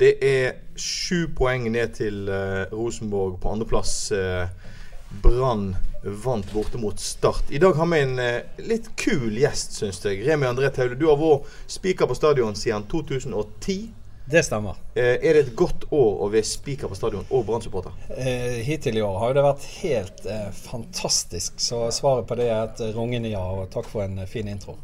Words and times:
Det 0.00 0.14
er 0.24 0.54
sju 0.80 1.28
poeng 1.36 1.66
ned 1.68 1.92
til 1.98 2.24
uh, 2.32 2.64
Rosenborg 2.72 3.36
på 3.42 3.52
andreplass. 3.52 3.94
Uh, 4.16 4.48
Brann 5.20 5.74
vant 6.24 6.52
borte 6.54 6.80
mot 6.80 6.96
Start. 7.00 7.50
I 7.52 7.60
dag 7.60 7.76
har 7.76 7.88
vi 7.92 8.00
en 8.06 8.16
uh, 8.16 8.62
litt 8.64 8.88
kul 9.00 9.36
gjest, 9.36 9.76
syns 9.76 10.00
jeg. 10.06 10.22
Remi 10.24 10.48
André 10.48 10.72
Taule, 10.72 10.96
du 10.96 11.04
har 11.10 11.20
vært 11.20 11.50
spiker 11.68 12.08
på 12.08 12.16
stadion 12.16 12.56
siden 12.56 12.88
2010. 12.88 13.90
Det 14.30 14.42
stemmer. 14.42 14.76
Eh, 14.94 15.04
er 15.04 15.34
det 15.34 15.40
et 15.40 15.56
godt 15.58 15.88
år 15.90 16.20
å 16.22 16.28
være 16.30 16.46
spiker 16.46 16.90
på 16.90 16.94
stadion 16.94 17.26
og 17.34 17.48
Brann-supporter? 17.48 17.96
Eh, 18.14 18.60
hittil 18.62 19.00
i 19.00 19.02
år 19.02 19.16
har 19.18 19.34
det 19.34 19.42
vært 19.42 19.64
helt 19.80 20.22
eh, 20.30 20.52
fantastisk. 20.54 21.58
Så 21.58 21.82
svaret 21.94 22.28
på 22.28 22.38
det 22.38 22.46
er 22.46 22.68
et 22.68 22.84
rungende 22.94 23.32
ja, 23.32 23.42
og 23.42 23.72
takk 23.74 23.90
for 23.90 24.06
en 24.06 24.22
fin 24.30 24.46
intro. 24.52 24.76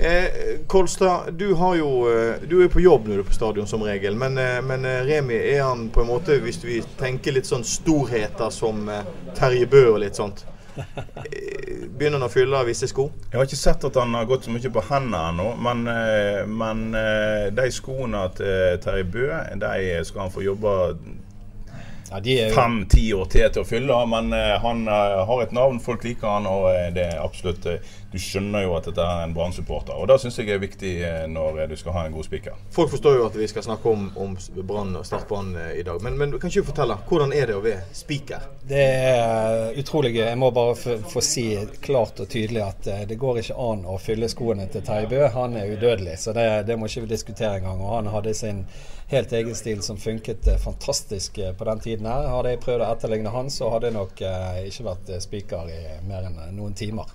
Eh, 0.00 0.24
Kolstad, 0.66 1.32
du, 1.32 1.54
har 1.54 1.74
jo, 1.76 2.18
eh, 2.18 2.34
du 2.48 2.64
er 2.64 2.68
på 2.68 2.80
jobb 2.80 3.06
når 3.06 3.14
du 3.14 3.22
er 3.22 3.28
på 3.28 3.34
stadion 3.36 3.66
som 3.66 3.82
regel. 3.86 4.16
Men, 4.18 4.38
eh, 4.38 4.58
men 4.62 4.84
eh, 4.84 5.04
Remi, 5.06 5.36
er 5.38 5.62
han 5.62 5.88
på 5.94 6.02
en 6.02 6.10
måte, 6.10 6.40
hvis 6.42 6.58
vi 6.64 6.80
tenker 6.98 7.36
litt 7.36 7.46
sånn 7.46 7.62
storheter 7.64 8.50
som 8.50 8.88
Terje 9.38 9.68
Bø 9.70 9.84
og 9.92 10.00
litt 10.02 10.18
sånt 10.18 10.42
eh, 10.74 11.86
Begynner 11.94 12.18
han 12.18 12.26
å 12.26 12.32
fylle 12.32 12.64
visse 12.66 12.88
sko? 12.90 13.06
Jeg 13.30 13.38
har 13.38 13.46
ikke 13.46 13.60
sett 13.60 13.86
at 13.86 14.00
han 14.00 14.16
har 14.18 14.26
gått 14.26 14.48
så 14.48 14.54
mye 14.54 14.72
på 14.74 14.82
hendene 14.88 15.20
ennå, 15.30 15.50
men, 15.62 15.86
eh, 15.86 16.40
men 16.50 16.88
de 17.54 17.68
skoene 17.70 18.26
til 18.34 18.80
Terje 18.82 19.06
Bø, 19.06 19.28
de 19.62 20.00
skal 20.08 20.26
han 20.26 20.34
få 20.34 20.42
jobbe 20.42 20.74
Ja, 22.10 22.18
fem-ti 22.54 23.08
år 23.14 23.30
til 23.30 23.46
til 23.50 23.62
å 23.62 23.66
fylle. 23.66 23.94
Men 24.06 24.34
han 24.62 24.84
har 24.86 25.40
et 25.42 25.54
navn, 25.56 25.80
folk 25.82 26.04
liker 26.04 26.28
han, 26.30 26.46
og 26.46 26.68
det 26.94 27.08
er 27.08 27.22
absolutt 27.22 27.66
Du 28.14 28.20
skjønner 28.22 28.62
jo 28.62 28.76
at 28.78 28.86
dette 28.86 29.02
er 29.02 29.24
en 29.24 29.32
Brann-supporter. 29.34 29.96
Og 29.98 30.06
det 30.06 30.20
syns 30.22 30.36
jeg 30.38 30.52
er 30.54 30.60
viktig 30.62 30.90
eh, 31.02 31.24
når 31.26 31.64
eh, 31.64 31.68
du 31.72 31.74
skal 31.74 31.96
ha 31.96 32.04
en 32.06 32.12
god 32.14 32.26
spiker. 32.28 32.60
Folk 32.70 32.92
forstår 32.92 33.16
jo 33.18 33.24
at 33.26 33.38
vi 33.40 33.48
skal 33.50 33.64
snakke 33.66 33.90
om, 33.90 34.04
om 34.22 34.36
Brann 34.62 34.92
og 34.94 35.06
Start 35.08 35.26
Brann 35.26 35.50
eh, 35.58 35.72
i 35.80 35.82
dag. 35.82 35.98
Men, 36.04 36.14
men 36.20 36.36
kan 36.38 36.52
ikke 36.52 36.62
du 36.62 36.68
fortelle, 36.68 36.94
hvordan 37.08 37.32
er 37.34 37.50
det 37.50 37.56
å 37.58 37.64
være 37.64 37.88
spiker? 37.90 38.44
Det 38.70 38.84
er 38.84 39.80
utrolig 39.82 40.12
gøy. 40.14 40.22
Jeg 40.28 40.38
må 40.38 40.52
bare 40.54 40.76
få, 40.78 41.24
si 41.26 41.48
klart 41.82 42.22
og 42.22 42.30
tydelig 42.30 42.62
at 42.62 42.86
det 43.10 43.18
går 43.18 43.40
ikke 43.40 43.56
an 43.66 43.82
å 43.90 43.96
fylle 43.98 44.28
skoene 44.30 44.68
til 44.70 44.84
Terje 44.86 45.10
Bø. 45.10 45.24
Han 45.34 45.56
er 45.58 45.72
udødelig, 45.74 46.14
så 46.22 46.36
det, 46.36 46.46
det 46.68 46.76
må 46.78 46.86
ikke 46.86 47.08
vi 47.08 47.16
diskutere 47.16 47.58
engang. 47.58 47.82
Og 47.82 47.96
han 47.96 48.12
hadde 48.14 48.36
sin 48.38 48.62
helt 49.10 49.34
egen 49.34 49.58
stil 49.58 49.82
som 49.82 49.98
funket 49.98 50.46
fantastisk 50.62 51.42
på 51.58 51.66
den 51.66 51.82
tiden 51.82 52.06
her. 52.06 52.30
Hadde 52.30 52.54
jeg 52.54 52.62
prøvd 52.62 52.86
å 52.86 52.92
etterligne 52.94 53.34
han, 53.34 53.50
så 53.50 53.72
hadde 53.74 53.90
jeg 53.90 53.98
nok 53.98 54.22
eh, 54.22 54.62
ikke 54.70 54.86
vært 54.92 55.12
spiker 55.26 55.74
i 55.74 55.82
mer 56.06 56.30
enn 56.30 56.38
noen 56.54 56.78
timer. 56.78 57.10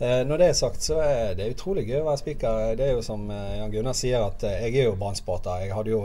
Eh, 0.00 0.22
Når 0.26 0.38
det 0.40 0.46
er 0.48 0.54
sagt, 0.56 0.80
så 0.82 0.96
er 1.04 1.34
det 1.36 1.50
utrolig 1.52 1.84
gøy 1.84 1.98
å 2.00 2.06
være 2.06 2.20
spiker. 2.22 2.60
Det 2.78 2.86
er 2.88 2.94
jo 2.96 3.04
som 3.04 3.26
eh, 3.34 3.58
Jan 3.58 3.72
Gunnar 3.74 3.96
sier, 3.98 4.22
at 4.24 4.44
eh, 4.48 4.62
jeg 4.64 4.78
er 4.80 4.86
jo 4.88 4.96
Brann-supporter. 4.96 5.66
Jeg 5.66 5.74
hadde 5.76 5.92
jo 5.92 6.00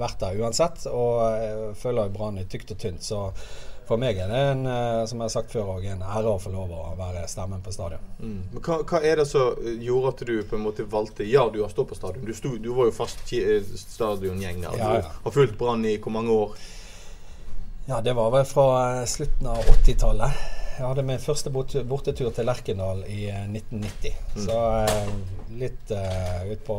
vært 0.00 0.18
der 0.24 0.40
uansett, 0.42 0.86
og 0.90 1.76
følger 1.78 2.10
Brann 2.14 2.40
i 2.42 2.46
tykt 2.50 2.74
og 2.74 2.80
tynt. 2.82 3.06
Så 3.06 3.28
for 3.86 3.98
meg 4.02 4.18
er 4.22 4.30
det 4.30 4.40
en, 4.52 4.60
som 5.10 5.18
jeg 5.18 5.24
har 5.26 5.32
sagt 5.34 5.54
før, 5.54 5.70
en 5.82 6.02
ære 6.06 6.30
å 6.30 6.38
få 6.42 6.52
lov 6.54 6.70
å 6.74 6.92
være 6.98 7.24
stemmen 7.30 7.62
på 7.62 7.72
stadion. 7.74 8.02
Men 8.22 8.62
hva, 8.62 8.80
hva 8.86 9.00
er 9.02 9.18
det 9.18 9.26
som 9.30 9.58
gjorde 9.82 10.12
at 10.14 10.22
du 10.28 10.36
på 10.46 10.58
en 10.58 10.62
måte 10.62 10.86
valgte 10.90 11.26
Ja, 11.26 11.48
du 11.50 11.58
har 11.64 11.72
stått 11.72 11.90
på 11.90 11.98
stadion. 11.98 12.26
Du, 12.26 12.34
sto, 12.34 12.52
du 12.58 12.70
var 12.76 12.86
jo 12.90 12.94
fast 12.94 13.22
stadiongjeng. 13.26 13.82
stadiongjenger. 13.86 14.78
Ja, 14.78 14.92
ja. 15.00 15.10
Du 15.10 15.26
har 15.26 15.34
fulgt 15.34 15.58
Brann 15.58 15.86
i 15.90 15.96
hvor 15.98 16.14
mange 16.14 16.34
år? 16.34 16.54
Ja, 17.90 17.98
det 18.06 18.14
var 18.14 18.30
vel 18.34 18.46
fra 18.46 18.70
slutten 19.10 19.50
av 19.50 19.66
80-tallet. 19.74 20.59
Jeg 20.80 20.88
hadde 20.88 21.02
min 21.04 21.20
første 21.20 21.50
bortetur 21.52 22.30
til 22.32 22.46
Lerkendal 22.48 23.02
i 23.04 23.26
eh, 23.28 23.42
1990. 23.52 24.14
Så 24.46 24.54
eh, 24.78 25.10
litt 25.60 25.92
uh, 25.92 26.46
ut 26.48 26.62
på 26.64 26.76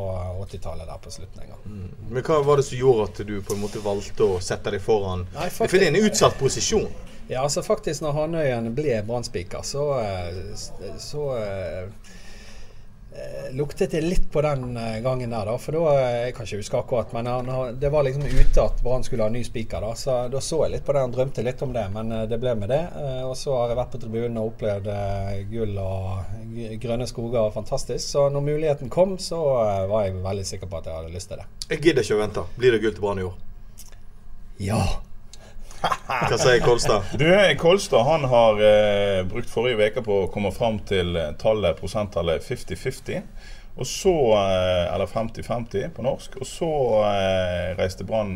80-tallet 0.47 0.89
der 0.89 1.03
på 1.03 1.13
slutten 1.13 1.43
en 1.43 1.51
gang. 1.51 1.67
Men 2.09 2.25
hva 2.25 2.39
var 2.47 2.57
det 2.57 2.65
som 2.65 2.79
gjorde 2.79 3.05
at 3.11 3.21
du 3.29 3.35
på 3.45 3.53
en 3.53 3.61
måte 3.61 3.83
valgte 3.85 4.25
å 4.25 4.39
sette 4.41 4.73
deg 4.73 4.81
foran? 4.81 5.27
Nei, 5.35 5.51
For 5.53 5.69
det 5.69 5.91
er 5.91 5.93
en 5.93 6.07
utsatt 6.09 6.39
posisjon. 6.39 6.89
Ja, 7.29 7.43
altså 7.43 7.61
faktisk 7.61 8.01
når 8.01 8.17
Hanøyen 8.17 8.71
ble 8.73 8.97
brannspiker, 9.05 9.61
så, 9.61 9.85
så 10.97 11.27
eh, 11.37 12.15
luktet 13.53 13.91
det 13.91 14.01
litt 14.01 14.31
på 14.31 14.41
den 14.41 14.77
eh, 14.77 14.99
gangen 15.03 15.29
der, 15.33 15.45
da. 15.45 15.57
For 15.59 15.75
da 15.75 15.95
eh, 15.99 16.17
Jeg 16.25 16.35
kan 16.37 16.45
ikke 16.47 16.59
huske 16.61 16.77
akkurat, 16.79 17.11
men 17.13 17.27
han, 17.27 17.49
det 17.79 17.89
var 17.91 18.05
liksom 18.07 18.23
ute 18.23 18.63
at 18.63 18.79
Brann 18.83 19.03
skulle 19.03 19.25
ha 19.27 19.29
ny 19.33 19.41
spiker. 19.43 19.83
Da 19.83 19.91
Så 19.99 20.15
da 20.31 20.39
så 20.41 20.61
jeg 20.63 20.77
litt 20.77 20.85
på 20.87 20.95
det. 20.95 21.03
Han 21.03 21.11
drømte 21.15 21.43
litt 21.43 21.61
om 21.65 21.73
det, 21.75 21.83
men 21.91 22.11
eh, 22.15 22.23
det 22.31 22.39
ble 22.39 22.55
med 22.55 22.71
det. 22.71 22.79
Eh, 22.95 23.21
Og 23.27 23.35
så 23.37 23.57
har 23.57 23.73
jeg 23.73 23.79
vært 23.81 23.91
på 23.97 24.01
tribunen 24.05 24.39
og 24.39 24.53
opplevd 24.53 24.87
eh, 24.95 25.43
gull 25.51 25.75
og 25.83 26.79
grønne 26.85 27.07
skoger. 27.11 27.51
Fantastisk. 27.55 28.05
Så 28.07 28.29
når 28.31 28.47
muligheten 28.47 28.89
kom, 28.93 29.17
så 29.19 29.41
eh, 29.65 29.85
var 29.91 30.07
jeg 30.07 30.19
veldig 30.23 30.47
sikker 30.53 30.71
på 30.71 30.79
at 30.79 30.87
jeg 30.91 30.99
hadde 31.01 31.15
lyst 31.17 31.33
til 31.33 31.43
det. 31.43 31.49
Jeg 31.75 31.83
gidder 31.87 32.07
ikke 32.07 32.19
å 32.19 32.23
vente. 32.23 32.47
Blir 32.57 32.77
det 32.77 32.83
gull 32.85 32.95
til 32.95 33.03
Brann 33.03 33.19
i 33.23 33.27
år? 33.27 33.39
Ja. 34.61 34.83
Hva 36.11 36.37
sier 36.39 36.59
Kolstad? 36.63 37.13
Du, 37.19 37.25
Kolstad 37.59 38.03
han 38.07 38.25
har 38.31 38.61
eh, 38.65 39.23
brukt 39.27 39.49
forrige 39.51 39.91
uke 39.91 40.03
på 40.05 40.17
å 40.25 40.29
komme 40.33 40.51
fram 40.55 40.79
til 40.87 41.15
eh, 41.15 41.33
tallet, 41.41 41.79
prosenttallet 41.79 42.43
50-50. 42.45 43.21
Og 43.79 43.87
så, 43.87 44.13
eh, 44.35 44.93
Eller 44.93 45.07
50-50 45.07 45.93
på 45.95 46.05
norsk. 46.05 46.35
Og 46.41 46.49
så 46.49 46.71
eh, 47.07 47.69
reiste 47.79 48.07
Brann 48.07 48.35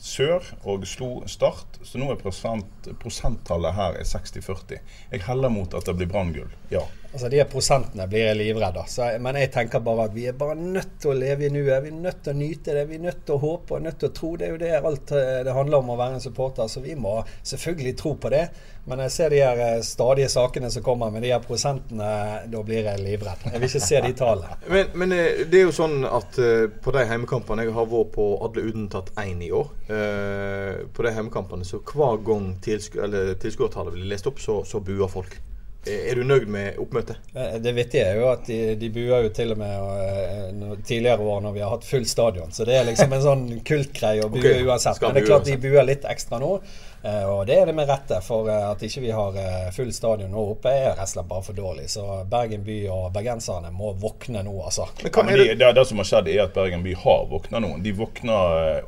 sør 0.00 0.44
og 0.64 0.86
slo 0.88 1.10
Start. 1.30 1.78
Så 1.86 2.00
nå 2.00 2.10
er 2.10 2.20
prosent, 2.20 2.88
prosenttallet 3.02 3.76
her 3.76 4.00
er 4.00 4.08
60-40. 4.08 4.80
Jeg 5.12 5.26
heller 5.28 5.52
mot 5.52 5.76
at 5.76 5.86
det 5.86 5.96
blir 6.00 6.10
Brann-gull. 6.10 6.50
Ja. 6.72 6.86
Altså 7.10 7.28
De 7.32 7.40
prosentene 7.50 8.06
blir 8.10 8.28
jeg 8.28 8.38
livredd 8.38 8.76
av. 8.78 8.90
Men 9.22 9.38
jeg 9.40 9.50
tenker 9.54 9.82
bare 9.82 10.06
at 10.06 10.14
vi 10.14 10.28
er 10.30 10.36
bare 10.38 10.54
nødt 10.54 10.92
til 11.02 11.10
å 11.10 11.18
leve 11.18 11.48
i 11.48 11.52
nuet. 11.52 11.82
Vi 11.82 11.90
er 11.90 12.02
nødt 12.04 12.20
til 12.22 12.36
å 12.36 12.38
nyte 12.38 12.76
det. 12.76 12.84
Vi 12.86 13.00
er 13.00 13.06
nødt 13.08 13.24
til 13.26 13.34
å 13.34 13.42
håpe 13.42 13.76
og 13.76 13.82
nødt 13.86 13.98
til 13.98 14.10
å 14.10 14.14
tro. 14.14 14.30
Det 14.38 14.46
er 14.46 14.52
jo 14.54 14.60
det 14.60 14.70
alt 14.78 15.14
eh, 15.18 15.40
det 15.46 15.56
handler 15.56 15.82
om 15.82 15.90
å 15.90 15.98
være 15.98 16.20
en 16.20 16.22
supporter. 16.22 16.70
Så 16.70 16.84
vi 16.84 16.94
må 16.94 17.16
selvfølgelig 17.42 17.96
tro 17.98 18.14
på 18.22 18.30
det. 18.30 18.44
Men 18.86 19.02
jeg 19.04 19.14
ser 19.16 19.34
de 19.34 19.42
her 19.42 19.64
eh, 19.64 19.82
stadige 19.86 20.30
sakene 20.30 20.70
som 20.70 20.86
kommer 20.86 21.10
med 21.10 21.26
de 21.26 21.34
her 21.34 21.42
prosentene, 21.42 22.12
da 22.54 22.62
blir 22.66 22.86
jeg 22.86 23.02
livredd. 23.02 23.44
Jeg 23.50 23.58
vil 23.58 23.68
ikke 23.72 23.82
se 23.88 24.00
de 24.06 24.14
tallene. 24.22 24.56
Men, 24.70 24.94
men 24.94 25.12
eh, 25.16 25.42
det 25.50 25.60
er 25.60 25.66
jo 25.66 25.74
sånn 25.74 26.04
at 26.06 26.38
eh, 26.38 26.68
på 26.70 26.92
de 26.94 27.02
hjemmekampene 27.08 27.64
Jeg 27.66 27.74
har 27.74 27.86
vært 27.90 28.12
på 28.14 28.26
alle 28.46 28.68
unntatt 28.70 29.10
én 29.18 29.42
i 29.42 29.50
år. 29.50 29.74
Eh, 29.90 30.86
på 30.94 31.04
de 31.04 31.14
heimekampene 31.16 31.66
så 31.66 31.82
hver 31.82 32.22
gang 32.24 32.52
tilsku, 32.62 33.02
tilskuertallet 33.42 33.98
blir 33.98 34.10
lest 34.14 34.30
opp, 34.30 34.38
så, 34.42 34.60
så 34.68 34.82
buer 34.84 35.10
folk. 35.10 35.40
Eh, 35.86 36.10
Er 36.10 36.18
du 36.18 36.24
nøyd 36.28 36.48
med 36.52 36.76
oppmøtet? 36.82 37.16
Eh, 37.34 37.56
Det 37.62 37.72
vittige 37.76 38.04
er 38.10 38.20
jo 38.20 38.28
at 38.32 38.44
de, 38.46 38.58
de 38.80 38.90
buer 38.92 39.24
jo 39.24 39.30
til 39.36 39.54
og 39.54 39.60
med 39.62 39.72
eh, 40.04 40.76
tidligere 40.84 41.24
år 41.24 41.40
når 41.46 41.56
vi 41.56 41.64
har 41.64 41.72
hatt 41.72 41.86
full 41.88 42.04
stadion. 42.08 42.52
Så 42.52 42.66
det 42.68 42.76
er 42.76 42.84
liksom 42.90 43.12
en 43.16 43.24
sånn 43.24 43.46
kultgreie 43.70 44.26
å 44.26 44.30
bue 44.32 44.42
okay, 44.44 44.64
uansett. 44.66 45.00
Men 45.00 45.16
det 45.16 45.24
er 45.24 45.30
klart 45.32 45.48
de 45.48 45.56
buer 45.62 45.86
litt 45.88 46.04
ekstra 46.04 46.40
nå. 46.42 46.58
Eh, 47.02 47.24
Og 47.30 47.46
det 47.46 47.56
er 47.60 47.66
det 47.70 47.74
med 47.76 47.88
rette, 47.88 48.20
for 48.24 48.48
eh, 48.50 48.66
at 48.70 48.82
ikke 48.86 49.02
vi 49.04 49.10
har 49.14 49.36
eh, 49.40 49.70
full 49.74 49.92
stadion 49.94 50.30
nå 50.32 50.44
oppe 50.54 50.72
er 50.72 50.88
rett 50.92 51.04
og 51.04 51.12
slett 51.12 51.28
bare 51.30 51.44
for 51.46 51.56
dårlig. 51.58 51.86
Så 51.92 52.04
Bergen 52.30 52.64
by 52.66 52.76
og 52.92 53.06
bergenserne 53.14 53.70
må 53.74 53.92
våkne 54.00 54.42
nå, 54.46 54.54
altså. 54.64 54.88
Men 55.02 55.10
Ja, 55.10 55.22
hva 55.22 55.32
er 55.34 55.42
det? 55.44 55.58
det, 55.62 55.70
det 55.78 55.86
som 55.88 56.02
har 56.02 56.08
skjedd, 56.10 56.30
er 56.34 56.42
at 56.44 56.54
Bergen 56.56 56.84
by 56.86 56.94
har 57.04 57.24
våkna 57.30 57.62
nå. 57.64 57.72
De 57.84 57.94
våkna, 57.96 58.38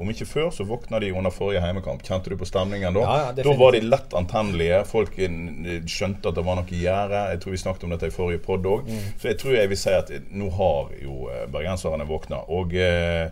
Om 0.02 0.10
ikke 0.12 0.26
før, 0.26 0.50
så 0.54 0.64
våkna 0.68 1.00
de 1.02 1.12
under 1.12 1.30
forrige 1.34 1.62
heimekamp. 1.64 2.02
Kjente 2.06 2.30
du 2.32 2.36
på 2.40 2.48
stemningen 2.48 2.94
da? 2.96 3.00
Ja, 3.06 3.16
ja, 3.28 3.32
da 3.44 3.56
var 3.58 3.72
de 3.76 3.82
lett 3.86 4.14
antennelige. 4.18 4.82
Folk 4.88 5.16
skjønte 5.16 6.28
at 6.32 6.38
det 6.38 6.44
var 6.46 6.58
noe 6.58 6.68
i 6.72 6.82
gjære. 6.84 7.24
Jeg 7.34 7.42
tror 7.42 7.56
vi 7.56 7.62
snakket 7.64 7.86
om 7.88 7.94
dette 7.94 8.10
i 8.10 8.14
forrige 8.14 8.42
pod 8.44 8.66
òg. 8.66 8.86
Mm. 8.88 9.08
Så 9.20 9.32
jeg 9.32 9.40
tror 9.42 9.56
jeg 9.56 9.72
vil 9.72 9.80
si 9.80 9.94
at 9.96 10.12
nå 10.32 10.50
har 10.58 10.92
jo 11.02 11.18
bergenserne 11.52 12.06
våkna. 12.08 12.42
Og 12.52 12.74
eh, 12.74 13.28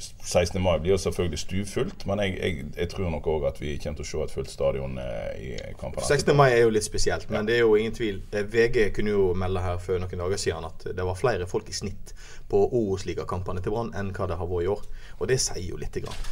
16. 0.00 0.62
mai 0.62 0.78
blir 0.80 0.94
jo 0.94 0.98
selvfølgelig 0.98 1.38
stuvfullt, 1.42 2.06
men 2.06 2.22
jeg, 2.24 2.36
jeg, 2.38 2.64
jeg 2.76 2.90
tror 2.92 3.10
nok 3.12 3.28
òg 3.30 3.46
at 3.50 3.60
vi 3.62 3.76
kommer 3.82 4.00
til 4.00 4.06
å 4.06 4.10
se 4.10 4.24
et 4.24 4.34
fullt 4.34 4.52
stadion 4.52 4.98
eh, 5.02 5.30
i 5.40 5.50
kampene. 5.80 6.06
16. 6.06 6.34
mai 6.36 6.48
er 6.52 6.64
jo 6.64 6.74
litt 6.74 6.86
spesielt, 6.86 7.28
men 7.30 7.48
det 7.48 7.58
er 7.58 7.64
jo 7.64 7.76
ingen 7.78 7.96
tvil. 7.96 8.22
Eh, 8.32 8.46
VG 8.50 8.90
kunne 8.96 9.14
jo 9.14 9.30
melde 9.38 9.64
her 9.64 9.80
for 9.82 10.02
noen 10.02 10.24
dager 10.24 10.40
siden 10.40 10.68
at 10.68 10.88
det 10.96 11.06
var 11.06 11.18
flere 11.18 11.48
folk 11.50 11.68
i 11.70 11.76
snitt 11.76 12.14
på 12.50 12.64
Obos-ligakampene 12.66 13.62
til 13.64 13.76
Brann 13.76 13.94
enn 13.96 14.14
hva 14.16 14.30
det 14.30 14.40
har 14.40 14.50
vært 14.50 14.66
i 14.66 14.72
år. 14.74 14.86
Og 15.20 15.30
det 15.30 15.40
sier 15.42 15.68
jo 15.68 15.80
lite 15.80 16.04
grann. 16.04 16.22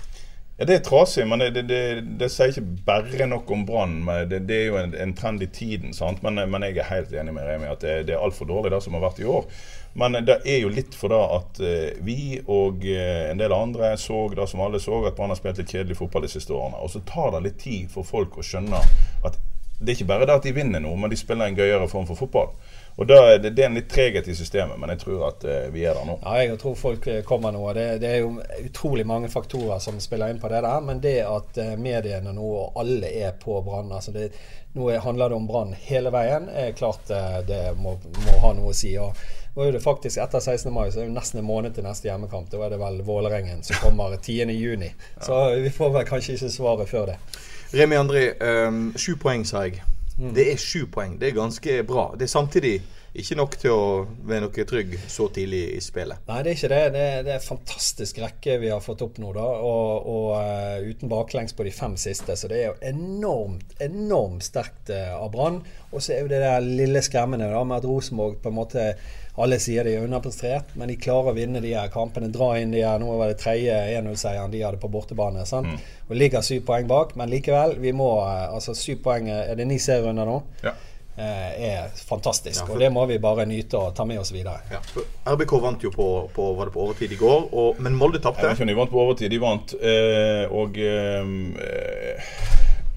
Ja, 0.58 0.64
Det 0.64 0.74
er 0.74 0.80
trasig, 0.82 1.26
men 1.30 1.38
det, 1.38 1.52
det, 1.54 1.62
det, 1.70 1.82
det 2.18 2.28
sier 2.34 2.50
ikke 2.50 2.82
bare 2.86 3.28
noe 3.30 3.46
om 3.54 3.60
Brann. 3.66 4.00
Det, 4.26 4.40
det 4.48 4.56
er 4.56 4.72
jo 4.72 4.78
en, 4.80 4.94
en 5.06 5.14
trend 5.14 5.42
i 5.44 5.46
tiden. 5.54 5.94
sant? 5.94 6.24
Men, 6.26 6.40
men 6.50 6.66
jeg 6.66 6.80
er 6.82 6.88
helt 6.90 7.12
enig 7.14 7.36
med 7.36 7.46
Remi 7.46 7.70
at 7.70 7.84
det, 7.84 8.00
det 8.08 8.16
er 8.16 8.24
altfor 8.24 8.48
dårlig 8.50 8.72
det 8.74 8.80
som 8.82 8.96
har 8.98 9.04
vært 9.06 9.22
i 9.22 9.28
år. 9.30 9.46
Men 9.92 10.18
det 10.26 10.40
er 10.44 10.60
jo 10.62 10.70
litt 10.70 10.94
for 10.94 11.10
da 11.12 11.20
at 11.38 11.60
eh, 11.64 11.96
vi 12.04 12.38
og 12.44 12.84
eh, 12.86 13.30
en 13.30 13.40
del 13.40 13.54
andre 13.54 13.94
så 13.98 14.26
det 14.34 14.46
som 14.50 14.62
alle 14.62 14.80
så, 14.82 15.00
at 15.08 15.16
Brann 15.16 15.32
har 15.32 15.38
spilt 15.40 15.58
litt 15.62 15.72
kjedelig 15.74 15.98
fotball 15.98 16.26
de 16.26 16.32
siste 16.32 16.54
årene. 16.54 16.80
Og 16.84 16.92
så 16.92 17.02
tar 17.08 17.32
det 17.34 17.44
litt 17.46 17.60
tid 17.64 17.88
for 17.92 18.06
folk 18.06 18.38
å 18.38 18.46
skjønne 18.46 18.82
at 19.26 19.38
det 19.78 19.92
er 19.92 19.96
ikke 20.00 20.10
bare 20.10 20.26
det 20.26 20.34
at 20.34 20.46
de 20.46 20.52
vinner 20.56 20.82
noe, 20.82 20.98
men 20.98 21.10
de 21.10 21.16
spiller 21.18 21.46
en 21.46 21.58
gøyere 21.58 21.86
form 21.90 22.06
for 22.08 22.18
fotball. 22.18 22.50
Og 22.98 23.06
da, 23.06 23.14
er 23.30 23.38
det, 23.38 23.52
det 23.54 23.62
er 23.62 23.68
en 23.70 23.76
litt 23.78 23.86
treghet 23.92 24.26
i 24.26 24.34
systemet, 24.34 24.74
men 24.82 24.90
jeg 24.90 24.98
tror 25.04 25.20
at 25.28 25.44
eh, 25.46 25.68
vi 25.70 25.84
er 25.86 25.94
der 25.94 26.06
nå. 26.08 26.16
Ja, 26.24 26.32
jeg 26.42 26.56
tror 26.58 26.74
folk 26.74 27.04
eh, 27.06 27.20
kommer 27.26 27.52
nå. 27.54 27.60
Det, 27.76 27.84
det 28.02 28.08
er 28.10 28.22
jo 28.24 28.32
utrolig 28.66 29.04
mange 29.06 29.28
faktorer 29.30 29.78
som 29.78 30.00
spiller 30.02 30.32
inn 30.34 30.40
på 30.42 30.50
det 30.50 30.64
der. 30.66 30.80
Men 30.82 30.98
det 31.04 31.12
at 31.22 31.60
eh, 31.62 31.76
mediene 31.78 32.32
nå 32.34 32.48
og 32.64 32.80
alle 32.82 33.12
er 33.22 33.36
på 33.38 33.60
Brann 33.62 33.92
altså 33.94 34.10
det, 34.16 34.32
Nå 34.74 34.90
er- 34.92 34.98
handler 35.00 35.30
det 35.30 35.36
om 35.38 35.46
Brann 35.48 35.70
hele 35.86 36.10
veien. 36.12 36.48
er 36.50 36.74
klart 36.76 37.10
eh, 37.14 37.38
det 37.46 37.60
må, 37.78 37.94
må 38.26 38.34
ha 38.42 38.50
noe 38.58 38.72
å 38.72 38.76
si. 38.76 38.90
og 38.98 39.14
var 39.54 39.66
er 39.70 39.72
det 39.78 39.82
faktisk 39.82 40.18
Etter 40.22 40.42
16. 40.44 40.68
mai 40.74 40.90
så 40.92 41.00
er 41.00 41.06
det 41.08 41.14
nesten 41.16 41.38
en 41.40 41.46
måned 41.48 41.74
til 41.78 41.86
neste 41.86 42.10
hjemmekamp. 42.10 42.50
Da 42.52 42.60
er 42.66 42.74
det 42.74 42.80
vel 42.82 42.98
Vålerengen 43.06 43.62
som 43.66 43.78
kommer 43.82 44.16
10. 44.20 44.50
juni. 44.58 44.90
Så 45.22 45.38
vi 45.62 45.70
får 45.70 45.94
vel 46.00 46.06
kanskje 46.10 46.34
ikke 46.34 46.50
svaret 46.56 46.90
før 46.90 47.12
det. 47.12 47.16
Remi 47.78 47.96
André, 48.00 48.26
ehm, 48.42 48.82
sju 48.98 49.14
poeng, 49.22 49.46
sa 49.46 49.64
jeg. 49.68 49.78
Det 50.18 50.52
er 50.52 50.58
sju 50.58 50.86
poeng. 50.90 51.14
Det 51.20 51.28
er 51.28 51.36
ganske 51.36 51.82
bra. 51.86 52.10
Det 52.18 52.26
er 52.26 52.32
samtidig 52.32 52.82
ikke 53.16 53.36
nok 53.38 53.54
til 53.60 53.72
å 53.72 53.84
være 54.28 54.44
noe 54.44 54.64
trygg 54.68 54.96
så 55.08 55.28
tidlig 55.32 55.62
i 55.76 55.80
spillet. 55.82 56.24
Nei, 56.28 56.40
det 56.44 56.52
er 56.52 56.58
ikke 56.58 56.72
det. 56.72 56.80
Det 56.94 57.04
er, 57.04 57.22
det 57.26 57.34
er 57.36 57.44
fantastisk 57.44 58.20
rekke 58.22 58.58
vi 58.62 58.72
har 58.72 58.82
fått 58.84 59.04
opp 59.06 59.20
nå, 59.22 59.32
da. 59.36 59.46
Og, 59.68 60.10
og 60.12 60.26
uh, 60.36 60.84
uten 60.84 61.10
baklengs 61.10 61.56
på 61.56 61.66
de 61.66 61.72
fem 61.74 61.96
siste. 62.00 62.36
Så 62.36 62.50
det 62.50 62.60
er 62.60 62.68
jo 62.68 62.76
enormt, 62.92 63.72
enormt 63.84 64.44
sterkt 64.44 64.92
uh, 64.92 65.16
av 65.16 65.32
Brann. 65.34 65.62
Og 65.88 66.04
så 66.04 66.14
er 66.14 66.26
jo 66.26 66.32
det 66.32 66.42
der 66.44 66.60
lille 66.64 67.02
skremmende 67.04 67.48
da, 67.52 67.64
med 67.64 67.80
at 67.80 67.88
Rosenborg 67.88 68.42
på 68.42 68.52
en 68.52 68.60
måte 68.60 68.90
alle 69.38 69.60
sier 69.62 69.86
de 69.86 69.92
er 69.94 70.02
underprestert, 70.02 70.72
men 70.74 70.90
de 70.90 70.96
klarer 70.98 71.30
å 71.30 71.36
vinne 71.36 71.60
de 71.62 71.70
her 71.70 71.90
kampene. 71.94 72.30
Dra 72.34 72.56
inn 72.58 72.72
de 72.74 72.82
her, 72.82 72.98
Nå 72.98 73.12
var 73.20 73.30
det 73.30 73.38
tredje 73.38 73.76
1-0-seieren 73.94 74.50
de 74.50 74.64
hadde 74.64 74.80
på 74.82 74.90
bortebane. 74.90 75.46
sant? 75.46 75.78
Og 76.08 76.18
ligger 76.18 76.42
syv 76.42 76.64
poeng 76.66 76.88
bak, 76.90 77.14
men 77.16 77.30
likevel. 77.30 77.76
vi 77.78 77.92
må, 77.92 78.10
eh, 78.26 78.54
altså 78.54 78.74
Syv 78.74 79.02
poeng 79.04 79.28
Er 79.28 79.54
det 79.54 79.66
ni 79.66 79.78
serierunder 79.78 80.26
nå? 80.26 80.42
Ja. 80.64 80.74
Eh, 81.18 81.62
er 81.74 81.88
fantastisk. 82.06 82.60
Ja, 82.60 82.66
for- 82.66 82.74
Og 82.76 82.80
det 82.80 82.92
må 82.94 83.02
vi 83.10 83.16
bare 83.18 83.44
nyte 83.46 83.74
og 83.78 83.94
ta 83.96 84.04
med 84.06 84.20
oss 84.20 84.30
videre. 84.32 84.60
Ja, 84.70 84.78
RBK 85.32 85.56
vant 85.64 85.82
jo 85.82 85.90
på, 85.90 86.06
på, 86.34 86.44
var 86.54 86.66
det 86.70 86.74
på 86.76 86.84
overtid 86.84 87.12
i 87.12 87.18
går, 87.18 87.48
og, 87.52 87.80
men 87.82 87.96
Molde 87.98 88.20
Jeg 88.20 88.22
vet 88.22 88.36
tapte. 88.38 88.52
ikke 88.54 88.62
om 88.62 88.70
de 88.70 88.76
vant 88.78 88.90
på 88.92 89.00
overtid. 89.02 89.30
De 89.34 89.40
vant. 89.42 89.74
Eh, 89.82 90.46
og 90.54 90.78
eh, 90.78 92.22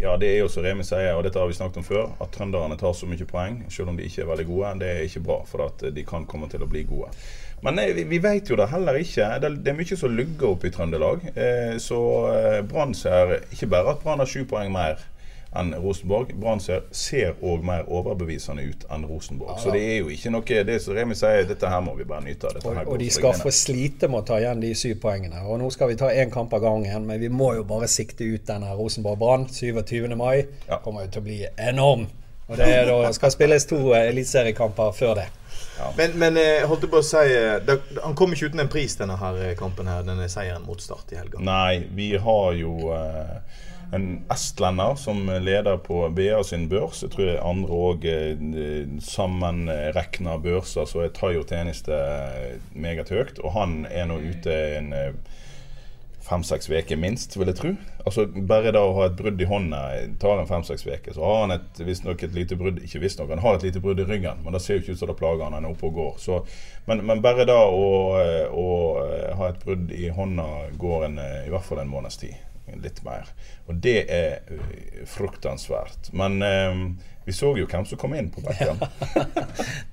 ja, 0.02 0.16
det 0.18 0.30
er 0.32 0.40
jo 0.42 0.48
som 0.50 0.64
Remi 0.66 0.84
sier, 0.86 1.14
og 1.18 1.24
dette 1.26 1.38
har 1.42 1.50
vi 1.50 1.54
snakket 1.58 1.78
om 1.82 1.86
før, 1.86 2.08
at 2.22 2.32
trønderne 2.34 2.78
tar 2.80 2.94
så 2.98 3.06
mye 3.10 3.26
poeng, 3.30 3.60
selv 3.74 3.92
om 3.92 3.98
de 4.00 4.08
ikke 4.08 4.24
er 4.24 4.30
veldig 4.32 4.48
gode. 4.50 4.72
Det 4.82 4.90
er 4.96 5.04
ikke 5.06 5.24
bra, 5.28 5.40
for 5.46 5.66
at 5.68 5.84
de 5.94 6.04
kan 6.08 6.26
komme 6.30 6.50
til 6.50 6.64
å 6.66 6.70
bli 6.70 6.84
gode. 6.90 7.12
Men 7.62 7.76
nei, 7.78 7.92
vi, 7.94 8.08
vi 8.10 8.18
vet 8.18 8.50
jo 8.50 8.56
det 8.58 8.66
heller 8.72 8.98
ikke. 8.98 9.28
Det, 9.44 9.52
det 9.62 9.70
er 9.70 9.78
mye 9.78 9.98
som 10.00 10.16
lugger 10.18 10.48
oppe 10.56 10.72
i 10.72 10.74
Trøndelag. 10.74 11.28
Eh, 11.36 11.76
så 11.78 12.00
eh, 12.34 12.62
Brann 12.66 12.96
ser 12.98 13.36
ikke 13.54 13.70
bare 13.70 13.94
at 13.94 14.02
Brann 14.02 14.18
har 14.24 14.30
sju 14.30 14.48
poeng 14.50 14.72
mer 14.74 14.98
enn 15.56 15.74
Rosenborg. 15.84 16.32
Brann 16.40 16.62
ser, 16.64 16.86
ser 16.96 17.34
òg 17.44 17.66
mer 17.68 17.88
overbevisende 17.92 18.64
ut 18.64 18.86
enn 18.92 19.04
Rosenborg. 19.10 19.58
Så 19.60 19.74
det 19.76 19.82
er 19.84 19.98
jo 20.00 20.12
ikke 20.14 20.32
noe 20.32 20.62
Det 20.68 20.78
som 20.84 20.96
Remi 20.96 21.18
sier, 21.18 21.44
dette 21.50 21.72
her 21.72 21.84
må 21.84 21.96
vi 21.98 22.08
bare 22.08 22.24
nyte 22.26 22.48
av. 22.48 22.56
Dette 22.56 22.70
Og, 22.70 22.78
her 22.78 22.88
og 22.88 23.02
de 23.02 23.10
skal 23.12 23.36
få 23.40 23.52
slite 23.56 24.08
med 24.12 24.22
å 24.22 24.28
ta 24.32 24.40
igjen 24.40 24.64
de 24.64 24.72
syv 24.78 25.02
poengene. 25.04 25.44
Og 25.48 25.60
nå 25.62 25.68
skal 25.74 25.92
vi 25.92 26.00
ta 26.00 26.12
én 26.14 26.32
kamp 26.32 26.54
av 26.56 26.64
gangen, 26.64 27.06
men 27.08 27.20
vi 27.20 27.30
må 27.30 27.54
jo 27.58 27.68
bare 27.68 27.90
sikte 27.92 28.28
ut 28.28 28.48
denne 28.48 28.72
Rosenborg-Brann 28.78 29.50
27. 29.52 30.08
mai. 30.16 30.48
Ja. 30.70 30.80
kommer 30.80 31.06
jo 31.06 31.12
til 31.12 31.24
å 31.24 31.28
bli 31.28 31.44
enorm. 31.58 32.08
Og 32.52 32.58
det 32.60 32.68
er 32.68 32.90
da 32.90 33.12
skal 33.16 33.32
spilles 33.32 33.68
to 33.68 33.78
eh, 33.94 34.10
eliteseriekamper 34.10 34.92
før 34.96 35.16
det. 35.22 35.28
Men, 35.98 36.12
men 36.20 36.38
eh, 36.38 36.64
holdt 36.68 36.86
jeg 36.86 36.92
på 36.92 37.00
å 37.02 37.06
si 37.06 37.22
eh, 37.34 37.58
det, 37.66 37.78
Han 38.04 38.16
kom 38.18 38.34
ikke 38.36 38.52
uten 38.52 38.64
en 38.64 38.70
pris, 38.72 38.96
denne 39.00 39.18
her 39.18 39.40
kampen 39.60 39.90
her, 39.90 40.04
denne 40.06 40.28
seieren 40.30 40.66
mot 40.68 40.82
Start 40.84 41.14
i 41.16 41.20
helga. 41.20 41.42
Nei, 41.44 41.84
vi 41.96 42.12
har 42.22 42.58
jo 42.60 42.92
eh, 42.96 43.62
en 43.92 44.26
estlender 44.32 44.96
som 44.96 45.26
leder 45.42 45.78
på 45.78 46.10
BA 46.10 46.44
sin 46.44 46.70
børs. 46.70 47.04
Jeg 47.04 47.12
tror 47.12 47.28
det 47.28 47.36
er 47.36 47.48
andre 47.48 47.80
òg 47.88 48.08
eh, 48.08 48.98
sammenrekna 49.04 50.38
børser, 50.40 50.88
så 50.88 51.04
er 51.04 51.14
Tayo 51.16 51.44
tjeneste 51.48 51.96
eh, 51.96 52.60
meget 52.72 53.12
høyt. 53.12 53.42
Og 53.44 53.52
han 53.58 53.82
er 53.92 54.08
nå 54.08 54.22
ute 54.24 54.56
en 54.78 54.94
eh, 54.96 55.40
fem-seks 56.24 56.70
uker 56.72 57.00
minst, 57.02 57.36
vil 57.36 57.52
jeg 57.52 57.58
tro. 57.60 57.72
Altså 58.06 58.24
Bare 58.32 58.72
da 58.72 58.86
å 58.88 58.94
ha 58.96 59.10
et 59.10 59.18
brudd 59.20 59.42
i 59.44 59.48
hånda 59.50 59.82
tar 60.22 60.40
en 60.40 60.48
fem-seks 60.48 60.86
uker. 60.88 61.12
Så 61.18 61.26
har 61.28 61.42
han 61.42 61.56
et, 61.58 61.82
visstnok 61.84 62.24
et 62.24 62.38
lite 62.38 62.56
brudd 62.56 62.80
Ikke 62.86 63.02
visstnok, 63.04 63.34
han 63.34 63.44
har 63.44 63.60
et 63.60 63.66
lite 63.68 63.82
brudd 63.84 64.00
i 64.00 64.06
ryggen, 64.08 64.40
men 64.46 64.56
det 64.56 64.62
ser 64.64 64.80
jo 64.80 64.86
ikke 64.86 64.96
ut 64.96 65.02
som 65.02 65.12
det 65.12 65.18
plager 65.20 65.44
han, 65.50 65.58
han 65.58 65.68
er 65.68 65.76
oppe 65.76 65.90
og 65.90 66.00
går. 66.00 66.16
Så, 66.24 66.40
men, 66.88 67.04
men 67.10 67.26
bare 67.26 67.44
da 67.50 67.60
å, 67.68 67.92
å 68.56 68.70
ha 69.42 69.52
et 69.52 69.60
brudd 69.66 69.92
i 69.92 70.08
hånda 70.16 70.48
går 70.80 71.10
en, 71.10 71.20
i 71.20 71.52
hvert 71.52 71.68
fall 71.68 71.84
en 71.84 71.92
måneds 71.92 72.22
tid. 72.24 72.40
Litt 72.80 73.02
mer. 73.04 73.28
Og 73.68 73.82
det 73.84 73.98
er 74.08 74.40
eh, 74.48 75.02
fruktansvært. 75.10 76.12
Men 76.18 76.40
eh, 76.46 76.84
vi 77.26 77.36
så 77.36 77.52
jo 77.58 77.68
hvem 77.70 77.86
som 77.86 78.00
kom 78.02 78.16
inn 78.18 78.32
på 78.34 78.42
bekken. 78.46 78.80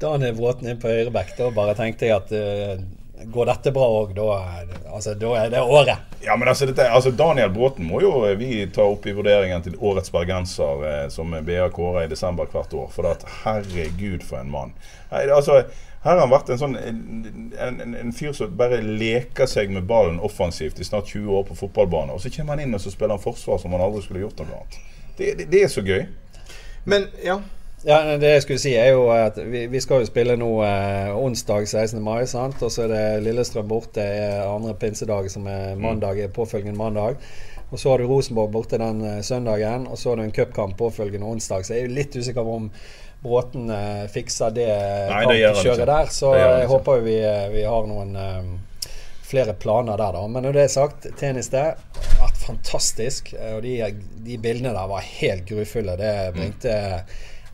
Daniel 0.02 0.36
Bråten 0.38 0.70
inn 0.70 0.80
på 0.80 0.88
høyrebekk. 0.92 1.34
Da 1.38 1.50
bare 1.54 1.76
tenkte 1.76 2.08
jeg 2.08 2.16
at 2.16 2.32
uh, 2.32 2.86
går 3.24 3.46
dette 3.50 3.72
bra 3.74 3.88
òg, 4.00 4.14
da, 4.16 4.28
altså, 4.94 5.14
da 5.18 5.32
er 5.42 5.50
det 5.52 5.60
året. 5.62 6.06
Ja, 6.22 6.36
men 6.36 6.48
altså, 6.48 6.66
dette, 6.66 6.86
altså 6.90 7.10
Daniel 7.10 7.50
Bråten 7.54 7.86
må 7.88 8.00
jo 8.02 8.12
eh, 8.26 8.36
vi 8.38 8.62
ta 8.74 8.86
opp 8.86 9.06
i 9.06 9.14
vurderingen 9.16 9.62
til 9.64 9.76
årets 9.78 10.12
bergenser, 10.14 10.84
eh, 10.88 11.04
som 11.12 11.34
BA 11.46 11.68
kårer 11.74 12.06
i 12.06 12.12
desember 12.12 12.48
hvert 12.52 12.74
år. 12.74 12.88
For 12.94 13.10
at 13.10 13.26
herregud, 13.42 14.24
for 14.26 14.40
en 14.40 14.52
mann. 14.54 14.74
Nei, 15.12 15.26
altså, 15.34 15.62
her 16.04 16.14
har 16.14 16.20
han 16.22 16.30
vært 16.30 16.52
en 16.54 16.60
sånn 16.60 16.76
en, 16.78 16.98
en, 17.58 17.94
en 17.98 18.12
fyr 18.14 18.32
som 18.36 18.54
bare 18.56 18.78
leker 18.82 19.50
seg 19.50 19.72
med 19.74 19.88
ballen 19.90 20.20
offensivt 20.22 20.78
i 20.78 20.86
snart 20.86 21.10
20 21.10 21.34
år 21.40 21.46
på 21.48 21.58
fotballbane. 21.58 22.14
Og 22.14 22.22
så 22.22 22.30
kommer 22.30 22.54
han 22.54 22.62
inn 22.66 22.78
og 22.78 22.82
så 22.84 22.92
spiller 22.94 23.16
han 23.16 23.24
forsvar 23.24 23.58
som 23.58 23.74
han 23.74 23.82
aldri 23.82 24.04
skulle 24.06 24.22
gjort 24.22 24.42
noe 24.44 24.60
annet. 24.60 24.80
Det, 25.18 25.32
det, 25.40 25.48
det 25.50 25.64
er 25.64 25.72
så 25.72 25.82
gøy. 25.82 26.04
Men 26.88 27.08
ja, 27.24 27.40
Ja, 27.86 28.16
Det 28.18 28.30
jeg 28.32 28.42
skulle 28.42 28.58
si 28.58 28.72
er 28.74 28.88
jo 28.90 29.04
at 29.14 29.36
vi, 29.38 29.66
vi 29.70 29.80
skal 29.80 30.02
jo 30.02 30.08
spille 30.08 30.34
nå 30.38 30.48
eh, 30.66 31.12
onsdag 31.14 31.68
16. 31.68 32.00
mai. 32.02 32.26
sant? 32.26 32.62
Og 32.62 32.72
så 32.74 32.86
er 32.86 32.88
det 32.90 33.02
Lillestrøm 33.22 33.68
borte 33.70 34.02
eh, 34.02 34.42
andre 34.42 34.74
pinsedag, 34.74 35.30
som 35.30 35.46
er 35.46 35.76
mandag, 35.78 36.24
påfølgende 36.34 36.78
mandag. 36.78 37.22
Og 37.70 37.78
så 37.78 37.90
har 37.90 37.98
du 37.98 38.08
Rosenborg 38.08 38.50
borte 38.50 38.80
den 38.82 39.04
eh, 39.04 39.20
søndagen, 39.22 39.86
og 39.86 39.98
så 39.98 40.10
har 40.10 40.16
du 40.16 40.24
en 40.24 40.34
cupkamp 40.34 40.76
påfølgende 40.78 41.26
onsdag. 41.26 41.66
Så 41.66 41.74
jeg 41.74 41.84
er 41.84 41.86
jo 41.86 41.98
litt 42.00 42.16
usikker 42.16 42.42
på 42.42 42.56
om 42.64 42.70
Bråten 43.22 43.70
eh, 43.70 44.04
fikser 44.12 44.50
det 44.54 44.66
ikke. 44.68 45.86
der. 45.90 46.10
Så 46.14 46.34
jeg 46.38 46.66
håper 46.70 47.00
vi, 47.02 47.16
eh, 47.24 47.48
vi 47.50 47.64
har 47.66 47.86
noen 47.90 48.12
eh, 48.16 48.90
flere 49.28 49.52
planer 49.58 49.98
der, 50.00 50.12
da. 50.14 50.26
Men 50.30 50.46
når 50.46 50.52
det 50.56 50.62
er 50.68 50.70
sagt, 50.72 51.08
tennis 51.20 51.50
det 51.52 51.64
har 51.64 52.20
vært 52.22 52.38
fantastisk. 52.46 53.34
eh, 53.34 53.56
Og 53.56 53.62
de, 53.66 53.74
de 54.28 54.38
bildene 54.38 54.70
der 54.76 54.86
var 54.94 55.02
helt 55.02 55.44
grufulle. 55.50 55.96
Det 55.98 56.12
bringte 56.36 56.76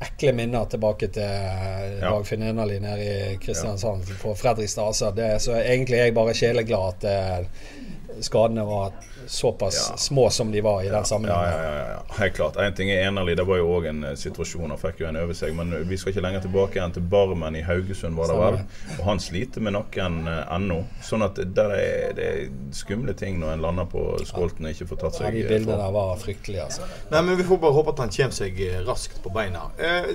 ekle 0.04 0.34
minner 0.36 0.66
tilbake 0.68 1.08
til 1.14 1.22
eh, 1.24 2.00
Ja. 2.02 2.10
Dagfinn 2.12 2.42
Enerli 2.44 2.76
nede 2.82 3.04
i 3.32 3.36
Kristiansand 3.40 4.04
på 4.20 4.34
Fredrikstad. 4.36 4.84
Altså, 4.92 5.10
det, 5.16 5.30
så 5.40 5.56
egentlig 5.62 5.98
er 6.02 6.10
jeg 6.10 6.14
bare 6.20 6.34
sjeleglad 6.36 6.92
at 6.98 7.08
eh, 7.08 7.72
skadene 8.20 8.64
var 8.66 8.92
såpass 9.26 9.88
Ja. 9.90 9.96
små 9.96 10.30
som 10.30 10.50
de 10.52 10.60
var 10.60 10.82
i 10.82 10.88
den 10.88 11.04
sammenhengen. 11.04 11.52
ja, 11.52 11.62
ja, 11.62 11.88
ja. 11.88 12.14
Helt 12.18 12.34
klart. 12.34 12.56
En 12.56 12.74
ting 12.74 12.90
er 12.90 13.06
Enerli, 13.08 13.34
det 13.34 13.44
var 13.46 13.56
jo 13.56 13.68
òg 13.78 13.86
en 13.88 14.04
eh, 14.04 14.14
situasjon. 14.14 14.68
Han 14.70 14.78
fikk 14.78 15.00
jo 15.00 15.06
en 15.08 15.16
over 15.16 15.34
seg. 15.34 15.54
Men 15.56 15.72
vi 15.88 15.96
skal 15.96 16.12
ikke 16.12 16.22
lenger 16.22 16.40
tilbake 16.44 16.76
igjen 16.78 16.92
til 16.92 17.02
Barmen 17.02 17.56
i 17.56 17.62
Haugesund, 17.64 18.16
var 18.16 18.28
det 18.28 18.36
vel. 18.38 18.58
Og 18.98 19.04
han 19.08 19.18
sliter 19.20 19.60
med 19.64 19.72
nakken 19.78 20.26
eh, 20.28 20.54
ennå. 20.54 20.84
Sånn 21.02 21.24
at 21.24 21.34
det 21.40 21.64
er, 21.64 22.12
det 22.18 22.28
er 22.28 22.44
skumle 22.72 23.14
ting 23.14 23.40
når 23.40 23.52
en 23.56 23.64
lander 23.64 23.84
på 23.90 24.04
skolten 24.28 24.66
og 24.68 24.70
ikke 24.76 24.86
får 24.92 25.02
tatt 25.06 25.14
seg 25.18 25.26
Ja, 25.26 25.30
de 25.38 25.42
eh, 25.44 25.48
bildene 25.48 25.78
der 25.80 25.90
var 25.96 26.16
fryktelige, 26.20 26.64
altså. 26.68 26.82
Nei, 27.10 27.22
men 27.22 27.36
Vi 27.40 27.44
får 27.48 27.58
bare 27.64 27.72
håpe 27.80 27.90
at 27.96 27.98
han 28.04 28.12
kommer 28.18 28.38
seg 28.38 28.60
eh, 28.60 28.78
raskt 28.86 29.22
på 29.24 29.32
beina. 29.34 29.66
Eh, 29.78 30.12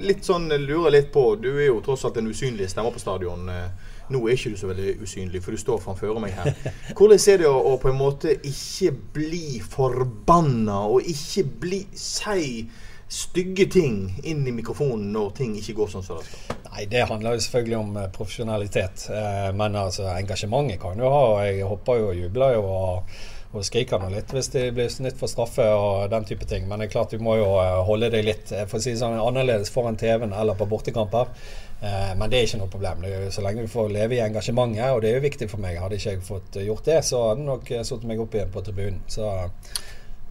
litt 0.00 0.24
sånn 0.26 0.50
eh, 0.52 0.58
lurer 0.60 0.90
litt 0.98 1.12
på 1.14 1.36
Du 1.40 1.52
er 1.58 1.66
jo 1.70 1.80
tross 1.84 2.04
alt 2.04 2.16
en 2.20 2.26
usynlig 2.30 2.68
stemme 2.70 2.90
på 2.92 3.00
stadion. 3.02 3.48
Eh, 3.48 3.92
nå 4.12 4.20
er 4.28 4.36
ikke 4.36 4.54
du 4.54 4.58
så 4.60 4.68
veldig 4.70 4.96
usynlig, 5.04 5.42
for 5.44 5.54
du 5.54 5.60
står 5.60 5.78
framfor 5.84 6.18
meg 6.22 6.34
her. 6.36 6.50
Hvordan 6.96 7.20
er 7.32 7.44
det 7.44 7.50
å, 7.50 7.54
å 7.72 7.76
på 7.80 7.92
en 7.92 8.00
måte 8.00 8.34
ikke 8.36 8.92
bli 9.16 9.60
forbanna, 9.64 10.82
og 10.90 11.08
ikke 11.08 11.46
bli 11.64 11.84
si 11.96 12.66
stygge 13.14 13.66
ting 13.70 13.98
inn 14.24 14.46
i 14.46 14.52
mikrofonen 14.52 15.12
når 15.14 15.30
ting 15.38 15.54
ikke 15.58 15.76
går 15.78 15.92
sånn 15.92 16.06
som 16.06 16.18
det 16.18 16.26
skal? 16.28 16.58
Nei, 16.72 16.86
Det 16.90 17.04
handler 17.06 17.36
jo 17.36 17.44
selvfølgelig 17.44 17.78
om 17.78 17.96
eh, 18.00 18.10
profesjonalitet. 18.16 19.06
Eh, 19.14 19.52
men 19.54 19.76
altså, 19.78 20.08
engasjementet 20.14 20.80
kan 20.82 20.98
du 20.98 21.06
ha. 21.06 21.22
og 21.36 21.44
Jeg 21.46 21.68
hopper 21.68 22.00
jo 22.00 22.10
og 22.10 22.18
jubler 22.18 22.56
jo 22.56 22.64
og, 22.64 23.18
og 23.54 23.66
skriker 23.66 24.02
nå 24.02 24.08
litt 24.10 24.32
hvis 24.34 24.50
det 24.50 24.64
blir 24.74 24.90
snytt 24.90 25.20
for 25.20 25.30
straffe 25.30 25.66
og 25.70 26.08
den 26.10 26.26
type 26.26 26.48
ting. 26.50 26.66
Men 26.68 26.82
det 26.82 26.88
er 26.88 26.96
klart 26.96 27.14
du 27.14 27.22
må 27.22 27.36
jo 27.38 27.52
eh, 27.62 27.82
holde 27.86 28.10
deg 28.16 28.26
litt 28.26 28.54
for 28.66 28.80
å 28.80 28.84
si 28.84 28.96
sånn, 28.98 29.20
annerledes 29.20 29.70
foran 29.74 30.00
TV-en 30.00 30.34
eller 30.34 30.58
på 30.58 30.68
bortekamper. 30.70 31.30
Eh, 31.84 32.12
men 32.16 32.30
det 32.30 32.38
er 32.38 32.46
ikke 32.48 32.62
noe 32.62 32.72
problem. 32.72 33.02
Det 33.04 33.10
er 33.12 33.26
jo 33.26 33.32
så 33.34 33.44
lenge 33.44 33.64
vi 33.66 33.72
får 33.72 33.90
leve 33.92 34.16
i 34.16 34.22
engasjementet, 34.24 34.86
og 34.94 35.02
det 35.04 35.10
er 35.10 35.18
jo 35.18 35.26
viktig 35.26 35.50
for 35.50 35.64
meg. 35.64 35.80
Hadde 35.82 35.98
ikke 35.98 36.14
jeg 36.14 36.24
fått 36.24 36.56
gjort 36.62 36.88
det, 36.88 37.00
så 37.04 37.26
hadde 37.28 37.44
nok 37.48 37.74
eh, 37.74 37.84
satt 37.84 38.06
meg 38.08 38.22
opp 38.24 38.36
igjen 38.38 38.54
på 38.54 38.64
tribunen. 38.64 39.02
Så 39.10 39.34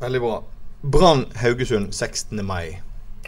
Veldig 0.01 0.23
bra. 0.23 0.39
Brann 0.81 1.27
Haugesund 1.39 1.93
16. 1.93 2.41
mai. 2.45 2.79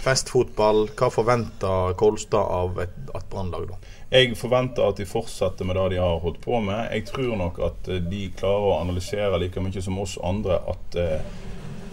Festfotball. 0.02 0.90
Hva 0.98 1.12
forventer 1.14 1.94
Kolstad 2.00 2.50
av 2.52 2.82
et, 2.84 2.98
et 3.16 3.30
Brannlag, 3.32 3.70
da? 3.70 3.94
Jeg 4.12 4.34
forventer 4.40 4.90
at 4.90 5.00
de 5.00 5.08
fortsetter 5.08 5.68
med 5.68 5.78
det 5.80 5.96
de 5.96 6.02
har 6.02 6.20
holdt 6.24 6.42
på 6.44 6.60
med. 6.66 6.90
Jeg 6.92 7.08
tror 7.12 7.38
nok 7.40 7.62
at 7.70 7.92
eh, 7.94 8.02
de 8.02 8.26
klarer 8.40 8.72
å 8.72 8.80
analysere 8.82 9.38
like 9.44 9.62
mye 9.62 9.86
som 9.86 10.02
oss 10.02 10.18
andre 10.24 10.60
at 10.74 11.00
eh, 11.00 11.32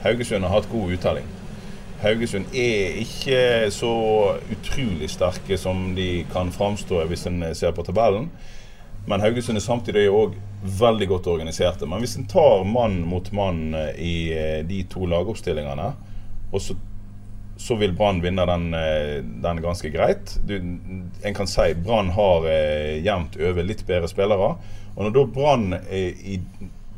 Haugesund 0.06 0.48
har 0.48 0.56
hatt 0.56 0.72
god 0.72 0.96
uttelling. 0.96 1.28
Haugesund 2.02 2.50
er 2.56 2.97
ikke 2.99 3.71
så 3.71 3.92
utrolig 4.50 5.11
sterke 5.11 5.59
som 5.61 5.92
de 5.94 6.25
kan 6.32 6.50
framstå 6.50 7.04
hvis 7.11 7.28
en 7.30 7.44
ser 7.54 7.75
på 7.76 7.85
tabellen. 7.87 8.30
Men 9.06 9.23
Haugesund 9.23 9.59
er 9.59 9.64
samtidig 9.64 10.09
òg 10.11 10.35
veldig 10.62 11.09
godt 11.11 11.28
organiserte. 11.30 11.87
Men 11.87 12.02
hvis 12.02 12.16
en 12.18 12.28
tar 12.30 12.64
mann 12.66 13.00
mot 13.06 13.30
mann 13.35 13.75
eh, 13.75 13.94
i 13.99 14.16
eh, 14.35 14.59
de 14.66 14.82
to 14.90 15.06
lagoppstillingene, 15.11 15.88
så, 16.52 16.76
så 17.59 17.78
vil 17.80 17.94
Brann 17.99 18.23
vinne 18.23 18.47
den, 18.47 18.68
eh, 18.78 19.16
den, 19.42 19.62
ganske 19.62 19.90
greit. 19.94 20.37
Du, 20.47 20.54
en 20.59 21.35
kan 21.35 21.50
si 21.50 21.73
Brann 21.75 22.12
har 22.14 22.47
eh, 22.50 23.00
jevnt 23.02 23.38
over 23.40 23.66
litt 23.66 23.87
bedre 23.88 24.11
spillere. 24.11 24.54
Og 24.94 25.02
når 25.06 25.16
da 25.16 25.26
Brann 25.35 25.75
i 25.90 26.38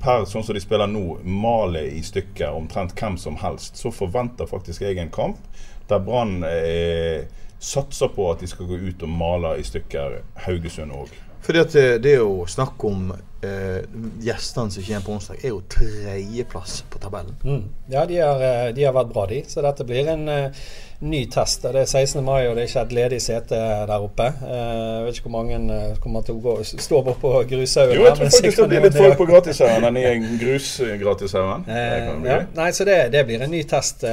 per 0.04 0.26
sånn 0.28 0.44
som 0.44 0.56
de 0.56 0.60
spiller 0.60 0.90
nå, 0.90 1.18
maler 1.24 1.88
i 1.96 2.02
stykker 2.04 2.52
omtrent 2.52 2.92
hvem 2.98 3.16
som 3.20 3.38
helst, 3.40 3.80
så 3.80 3.92
forventer 3.94 4.48
faktisk 4.50 4.84
jeg 4.84 5.00
en 5.00 5.12
kamp 5.12 5.40
der 5.88 6.00
Brann 6.04 6.44
eh, 6.48 7.24
satser 7.60 8.12
på 8.12 8.30
at 8.32 8.40
de 8.40 8.48
skal 8.48 8.68
gå 8.68 8.78
ut 8.88 9.04
og 9.04 9.12
male 9.12 9.54
i 9.60 9.64
stykker 9.64 10.20
Haugesund 10.46 10.92
òg. 10.96 11.12
Fordi 11.44 11.60
at 11.60 11.74
det, 11.74 12.16
å 12.16 12.16
er 12.16 12.20
jo 12.22 12.48
snakk 12.48 12.84
om 12.88 13.12
eh, 13.44 13.84
gjestene 14.20 14.70
som 14.70 14.82
kommer 14.82 15.04
på 15.04 15.12
onsdag, 15.18 15.42
er 15.42 15.52
jo 15.52 15.60
tredjeplass 15.68 16.82
på 16.90 17.02
tabellen. 17.02 17.36
Mm. 17.44 17.62
Ja, 17.92 18.06
de 18.06 18.18
har, 18.20 18.42
eh, 18.42 18.72
de 18.74 18.84
har, 18.84 18.96
vært 18.96 19.12
bra, 19.12 19.26
de. 19.30 19.44
Så 19.48 19.64
dette 19.64 19.84
blir 19.88 20.08
en 20.08 20.28
uh, 20.28 20.66
ny 21.04 21.24
test. 21.30 21.66
Det 21.66 21.82
er 21.82 21.86
16. 21.86 22.22
mai, 22.24 22.46
og 22.48 22.56
det 22.56 22.64
er 22.64 22.70
ikke 22.70 22.84
et 22.86 22.94
ledig 22.96 23.20
sete 23.22 23.58
der 23.90 24.04
oppe. 24.04 24.30
Jeg 24.40 24.84
jeg 24.94 25.08
vet 25.08 25.18
ikke 25.18 25.28
hvor 25.28 25.34
mange 25.36 25.58
uh, 25.68 25.96
kommer 26.00 26.24
til 26.24 26.38
å 26.38 26.42
gå, 26.44 26.54
stå 26.64 27.00
bort 27.04 27.20
på 27.20 27.32
grushaugen. 27.50 27.98
Jo, 27.98 28.06
jeg 28.06 28.16
tror 28.16 28.30
faktisk 28.32 28.62
det 28.62 28.68
blir 28.70 28.84
litt 28.86 28.96
folk 28.96 29.18
på 29.20 29.28
gratishaugen 29.28 29.88
enn 29.90 29.98
i 30.00 30.04
en 30.08 30.26
grusgratishaugen. 30.40 31.66
Eh, 31.68 32.08
ja. 32.24 32.38
Nei, 32.56 32.70
så 32.72 32.86
det, 32.88 32.96
det, 33.12 33.24
blir 33.28 33.44
en 33.44 33.52
ny 33.52 33.60
test. 33.68 34.06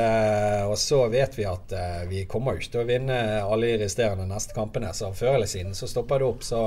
Og 0.68 0.76
så 0.80 1.06
vet 1.14 1.38
vi 1.40 1.48
at 1.48 1.76
vi 2.10 2.26
kommer 2.30 2.60
ikke 2.60 2.74
til 2.76 2.84
å 2.84 2.88
vinne 2.90 3.22
alle 3.42 3.72
de 3.72 3.86
resterende 3.86 4.28
neste 4.28 4.56
kampene. 4.58 4.92
Så 4.98 5.14
før 5.16 5.38
eller 5.38 5.50
siden 5.50 5.78
så 5.78 5.88
stopper 5.88 6.20
det 6.20 6.28
opp. 6.28 6.44
Så, 6.44 6.60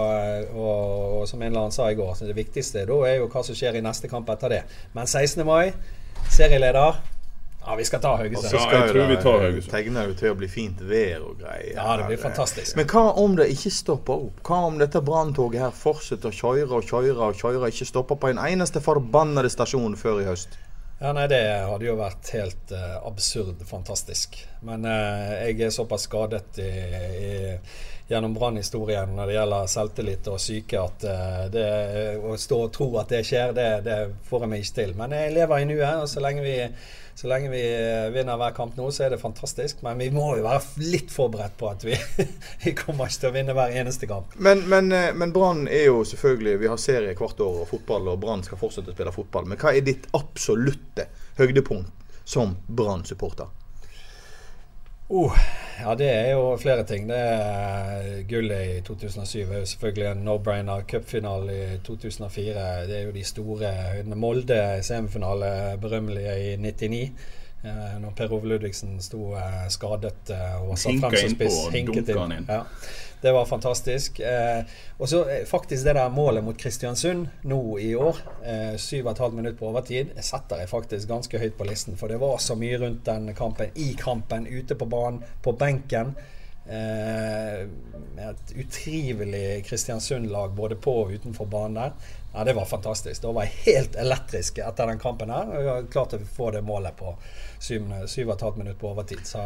og, 0.55 1.21
og, 1.21 1.25
som 1.29 1.43
en 1.43 1.51
eller 1.51 1.67
annen 1.67 1.75
sa 1.75 1.91
i 1.91 1.99
går, 1.99 2.15
så 2.19 2.29
det 2.29 2.37
viktigste 2.39 2.87
da 2.89 3.01
er 3.09 3.19
jo 3.19 3.31
hva 3.33 3.43
som 3.47 3.59
skjer 3.59 3.81
i 3.81 3.85
neste 3.85 4.11
kamp 4.11 4.31
etter 4.33 4.57
det. 4.57 4.63
Men 4.97 5.11
16. 5.11 5.45
mai, 5.47 5.75
serieleder. 6.33 7.03
Ja, 7.67 7.75
vi 7.79 7.85
skal 7.85 8.01
ta 8.01 8.17
Haugesund. 8.21 8.53
Ja, 8.53 8.65
jeg 8.73 8.91
tror 8.93 9.07
vi 9.09 9.17
tar 9.23 9.39
Haugesund. 9.41 9.71
Tegner 9.73 10.11
jo 10.11 10.17
til 10.19 10.35
å 10.35 10.37
bli 10.37 10.49
fint 10.53 10.83
vær 10.85 11.23
og 11.25 11.39
greier. 11.41 11.71
Ja, 11.79 11.95
det 11.97 12.11
blir 12.11 12.21
fantastisk. 12.21 12.77
Men 12.77 12.91
hva 12.93 13.07
om 13.23 13.39
det 13.39 13.47
ikke 13.55 13.73
stopper 13.73 14.27
opp? 14.27 14.43
Hva 14.45 14.59
om 14.69 14.77
dette 14.83 15.01
branntoget 15.05 15.65
her 15.65 15.73
fortsetter 15.79 16.29
å 16.29 16.37
kjøre 16.37 16.69
og 16.77 16.85
kjøre 16.91 17.17
og 17.17 17.41
kjøre, 17.41 17.73
ikke 17.73 17.89
stopper 17.89 18.21
på 18.21 18.35
en 18.35 18.43
eneste 18.45 18.85
forbannede 18.85 19.53
stasjon 19.55 19.97
før 19.97 20.21
i 20.21 20.29
høst? 20.29 20.59
Ja, 21.01 21.15
nei, 21.17 21.25
Det 21.29 21.41
hadde 21.41 21.89
jo 21.89 21.97
vært 21.99 22.29
helt 22.37 22.75
uh, 22.77 23.01
absurd 23.09 23.65
fantastisk. 23.69 24.37
Men 24.65 24.85
uh, 24.85 25.33
jeg 25.41 25.65
er 25.65 25.73
såpass 25.75 26.07
skadet 26.09 26.61
i, 26.63 26.69
i, 26.69 28.04
gjennom 28.09 28.35
brannhistorien 28.37 29.15
når 29.17 29.31
det 29.31 29.39
gjelder 29.39 29.71
selvtillit 29.73 30.27
og 30.33 30.43
syke, 30.43 30.81
at 30.81 31.07
uh, 31.09 31.47
det, 31.53 31.69
å 32.21 32.35
stå 32.41 32.59
og 32.67 32.75
tro 32.75 32.91
at 33.01 33.15
det 33.15 33.23
skjer, 33.25 33.55
det, 33.57 33.69
det 33.87 33.97
får 34.29 34.45
jeg 34.45 34.53
meg 34.53 34.67
ikke 34.67 34.79
til. 34.83 34.93
Men 34.99 35.17
jeg 35.17 35.33
lever 35.39 35.63
i 35.63 35.71
nuet, 35.71 36.03
og 36.03 36.11
så 36.11 36.25
lenge 36.25 36.45
vi 36.45 36.59
så 37.15 37.29
lenge 37.31 37.51
vi 37.51 37.63
eh, 37.63 38.11
vinner 38.11 38.39
hver 38.39 38.55
kamp 38.57 38.75
nå, 38.77 38.89
så 38.91 39.05
er 39.07 39.13
det 39.15 39.21
fantastisk. 39.23 39.83
Men 39.87 40.01
vi 40.03 40.09
må 40.11 40.33
jo 40.35 40.43
være 40.43 40.83
litt 40.83 41.13
forberedt 41.15 41.55
på 41.61 41.69
at 41.71 41.85
vi, 41.87 41.95
vi 42.65 42.75
kommer 42.75 43.07
ikke 43.07 43.23
til 43.23 43.31
å 43.31 43.35
vinne 43.37 43.55
hver 43.55 43.75
eneste 43.79 44.09
kamp. 44.11 44.35
Men, 44.35 44.65
men, 44.71 44.91
eh, 44.93 45.13
men 45.15 45.35
Brann 45.35 45.69
er 45.71 45.87
jo 45.87 46.03
selvfølgelig 46.09 46.57
Vi 46.65 46.71
har 46.73 46.81
serie 46.83 47.15
hvert 47.19 47.45
år 47.47 47.61
og 47.63 47.69
fotball, 47.71 48.11
og 48.11 48.19
Brann 48.25 48.43
skal 48.47 48.59
fortsette 48.59 48.91
å 48.91 48.97
spille 48.97 49.15
fotball. 49.15 49.47
Men 49.47 49.61
hva 49.63 49.77
er 49.77 49.87
ditt 49.87 50.11
absolutte 50.19 51.07
høydepunkt 51.39 52.19
som 52.27 52.57
Brann-supporter? 52.67 53.53
Oh, 55.11 55.33
ja, 55.81 55.95
det 55.95 56.07
er 56.09 56.31
jo 56.33 56.57
flere 56.57 56.85
ting. 56.89 57.09
Det 57.09 57.17
er 57.19 58.23
Gullet 58.29 58.79
i 58.79 58.81
2007 58.81 59.51
er 59.51 59.59
jo 59.59 59.67
selvfølgelig 59.69 60.07
en 60.11 60.23
no-brainer. 60.25 60.87
Cupfinale 60.89 61.57
i 61.75 61.79
2004. 61.85 62.87
Det 62.89 62.99
er 62.99 63.03
jo 63.03 63.13
de 63.13 63.25
store 63.25 63.73
høydene. 63.93 64.17
Molde 64.17 64.61
semifinale, 64.83 65.79
berømmelige 65.81 66.55
i 66.55 66.57
99. 66.57 67.13
Eh, 67.65 67.97
når 68.01 68.13
Per 68.13 68.33
Ove 68.37 68.49
Ludvigsen 68.51 68.99
sto 69.01 69.33
eh, 69.41 69.65
skadet 69.73 70.31
eh, 70.35 70.57
og 70.61 70.75
var 70.75 70.81
satt 70.83 71.01
frem 71.01 71.17
som 71.17 71.33
spiss. 71.33 71.59
Hinket 71.73 72.11
inn. 72.13 72.45
Ja. 72.49 72.59
Det 73.25 73.33
var 73.33 73.47
fantastisk. 73.49 74.21
Eh, 74.21 74.75
og 74.99 75.09
så 75.09 75.23
eh, 75.33 75.47
faktisk 75.49 75.87
det 75.87 75.95
der 75.97 76.13
målet 76.13 76.45
mot 76.45 76.59
Kristiansund 76.61 77.25
nå 77.49 77.61
i 77.81 77.95
år, 77.97 78.21
eh, 78.45 78.75
syv 78.77 79.07
og 79.07 79.15
et 79.15 79.23
halvt 79.25 79.39
minutt 79.39 79.57
på 79.57 79.71
overtid, 79.71 80.13
setter 80.21 80.61
jeg 80.61 80.69
faktisk 80.75 81.09
ganske 81.09 81.41
høyt 81.41 81.57
på 81.57 81.69
listen. 81.71 81.97
For 81.97 82.13
det 82.13 82.21
var 82.21 82.37
så 82.45 82.57
mye 82.61 82.83
rundt 82.85 83.01
den 83.09 83.33
kampen. 83.39 83.73
I 83.81 83.95
kampen, 83.97 84.45
ute 84.45 84.77
på 84.77 84.91
banen, 84.93 85.23
på 85.41 85.57
benken. 85.57 86.13
Eh, 86.69 87.65
et 88.29 88.53
utrivelig 88.61 89.65
Kristiansund-lag 89.71 90.53
både 90.57 90.77
på 90.77 90.99
og 91.07 91.17
utenfor 91.17 91.49
banen 91.49 91.81
der. 91.81 92.13
Ja, 92.35 92.45
Det 92.45 92.57
var 92.57 92.65
fantastisk. 92.67 93.23
Da 93.23 93.33
var 93.33 93.47
jeg 93.47 93.53
helt 93.65 93.97
elektrisk 93.97 94.59
etter 94.59 94.91
den 94.91 94.99
kampen 94.99 95.31
her. 95.31 95.53
Og 95.53 95.69
jeg 95.69 95.93
klarte 95.95 96.19
å 96.19 96.27
få 96.37 96.51
det 96.51 96.65
målet 96.67 96.97
på 96.99 97.15
syv, 97.63 97.87
minutter 97.87 98.81
på 98.81 98.91
overtid. 98.91 99.23
Så 99.25 99.45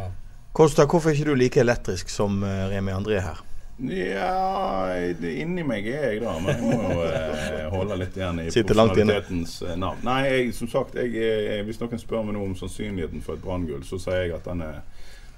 Kosta, 0.56 0.88
hvorfor 0.88 1.10
er 1.10 1.18
ikke 1.18 1.28
du 1.28 1.36
like 1.36 1.60
elektrisk 1.60 2.08
som 2.10 2.40
Remi 2.42 2.94
André 2.96 3.20
her? 3.20 3.44
Ja, 3.78 4.90
inni 5.22 5.62
meg 5.62 5.86
er 5.86 6.08
jeg 6.10 6.22
da, 6.24 6.32
men 6.42 6.48
jeg 6.50 6.64
må 6.64 6.78
jo 6.82 7.04
eh, 7.06 7.66
holde 7.70 7.98
litt 8.00 8.16
igjen 8.18 8.40
i 8.42 8.46
profesjonalitetens 8.50 9.52
eh, 9.62 9.76
navn. 9.78 10.00
Nei, 10.02 10.16
jeg, 10.26 10.48
som 10.56 10.70
sagt, 10.72 10.96
jeg, 10.98 11.60
hvis 11.68 11.78
noen 11.78 12.02
spør 12.02 12.24
meg 12.26 12.34
noe 12.34 12.48
om 12.48 12.56
sannsynligheten 12.58 13.22
for 13.22 13.38
et 13.38 13.44
branngull, 13.44 13.84
så 13.86 14.00
sier 14.02 14.24
jeg 14.24 14.34
at 14.34 14.48
den 14.50 14.64
er, 14.66 14.80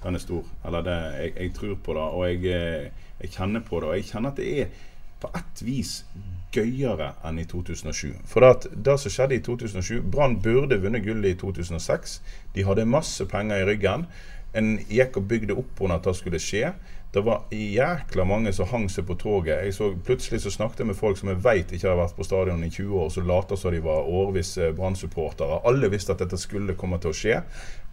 den 0.01 0.17
er 0.17 0.23
stor. 0.23 0.49
Eller 0.65 0.87
det, 0.87 0.97
jeg, 1.19 1.35
jeg, 1.35 1.53
tror 1.59 1.77
på 1.85 1.97
det, 1.99 2.07
og 2.17 2.25
jeg, 2.31 2.41
eh, 2.49 3.13
jeg, 3.21 3.33
kjenner 3.37 3.67
på 3.67 3.83
det. 3.83 3.91
Og 3.91 3.99
jeg 3.99 4.09
kjenner 4.09 4.33
at 4.33 4.41
det 4.41 4.49
er 4.63 4.73
på 5.21 5.33
ett 5.37 5.63
vis 5.67 5.93
gøyere 6.55 7.13
enn 7.27 7.39
i 7.41 7.45
2007. 7.47 8.21
For 8.27 8.43
det, 8.43 8.71
det 8.85 8.97
som 8.99 9.13
skjedde 9.13 9.37
i 9.37 9.43
2007 9.45 10.01
Brann 10.11 10.39
burde 10.43 10.79
vunnet 10.83 11.05
gullet 11.05 11.35
i 11.35 11.39
2006. 11.39 12.19
De 12.55 12.65
hadde 12.67 12.87
masse 12.89 13.25
penger 13.31 13.61
i 13.61 13.67
ryggen. 13.69 14.07
En 14.57 14.73
gikk 14.91 15.19
og 15.21 15.29
bygde 15.31 15.55
opp 15.55 15.79
under 15.79 15.99
at 15.99 16.09
det 16.09 16.17
skulle 16.19 16.41
skje. 16.43 16.73
Det 17.11 17.21
var 17.27 17.43
jækla 17.51 18.23
mange 18.23 18.53
som 18.55 18.69
hang 18.71 18.85
seg 18.91 19.03
på 19.07 19.17
toget. 19.19 19.65
Jeg 19.65 19.75
så, 19.75 19.89
plutselig 20.05 20.41
så 20.43 20.51
snakket 20.51 20.83
jeg 20.83 20.91
med 20.91 20.99
folk 20.99 21.19
som 21.19 21.31
jeg 21.31 21.41
vet 21.43 21.73
ikke 21.75 21.89
har 21.89 21.99
vært 21.99 22.15
på 22.15 22.23
stadion 22.23 22.63
i 22.63 22.69
20 22.71 23.01
år, 23.03 23.09
som 23.11 23.27
later 23.27 23.59
som 23.59 23.75
de 23.75 23.81
var 23.83 24.07
årvis 24.07 24.53
eh, 24.57 24.71
Brann-supportere. 24.75 25.59
Alle 25.67 25.91
visste 25.91 26.15
at 26.15 26.23
dette 26.23 26.39
skulle 26.39 26.77
komme 26.79 27.01
til 27.03 27.11
å 27.11 27.17
skje. 27.17 27.41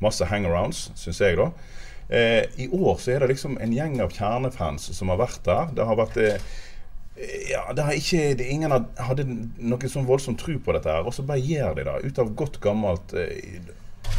Masse 0.02 0.26
hangarounds, 0.30 0.92
syns 0.98 1.22
jeg, 1.22 1.38
da. 1.38 1.50
Eh, 2.08 2.46
I 2.62 2.68
år 2.72 3.02
så 3.02 3.16
er 3.16 3.24
det 3.24 3.32
liksom 3.34 3.58
en 3.60 3.74
gjeng 3.74 3.98
av 4.00 4.14
kjernefans 4.14 4.86
som 4.94 5.10
har 5.10 5.18
vært 5.20 5.42
der. 5.50 5.74
Det 5.74 5.88
har 5.90 5.98
vært 5.98 6.22
eh, 6.22 6.46
ja, 7.50 7.64
det 7.74 7.86
ikke, 7.98 8.34
det, 8.38 8.46
Ingen 8.52 8.74
hadde 9.00 9.26
noen 9.26 9.90
sånn 9.90 10.06
voldsom 10.08 10.36
tro 10.38 10.58
på 10.62 10.74
dette, 10.76 10.92
her, 10.92 11.06
og 11.06 11.14
så 11.16 11.24
bare 11.26 11.42
gjør 11.42 11.78
de 11.78 11.88
det 11.88 11.96
ut 12.06 12.22
av 12.22 12.30
godt 12.38 12.60
gammelt 12.64 13.14
eh, 13.18 13.58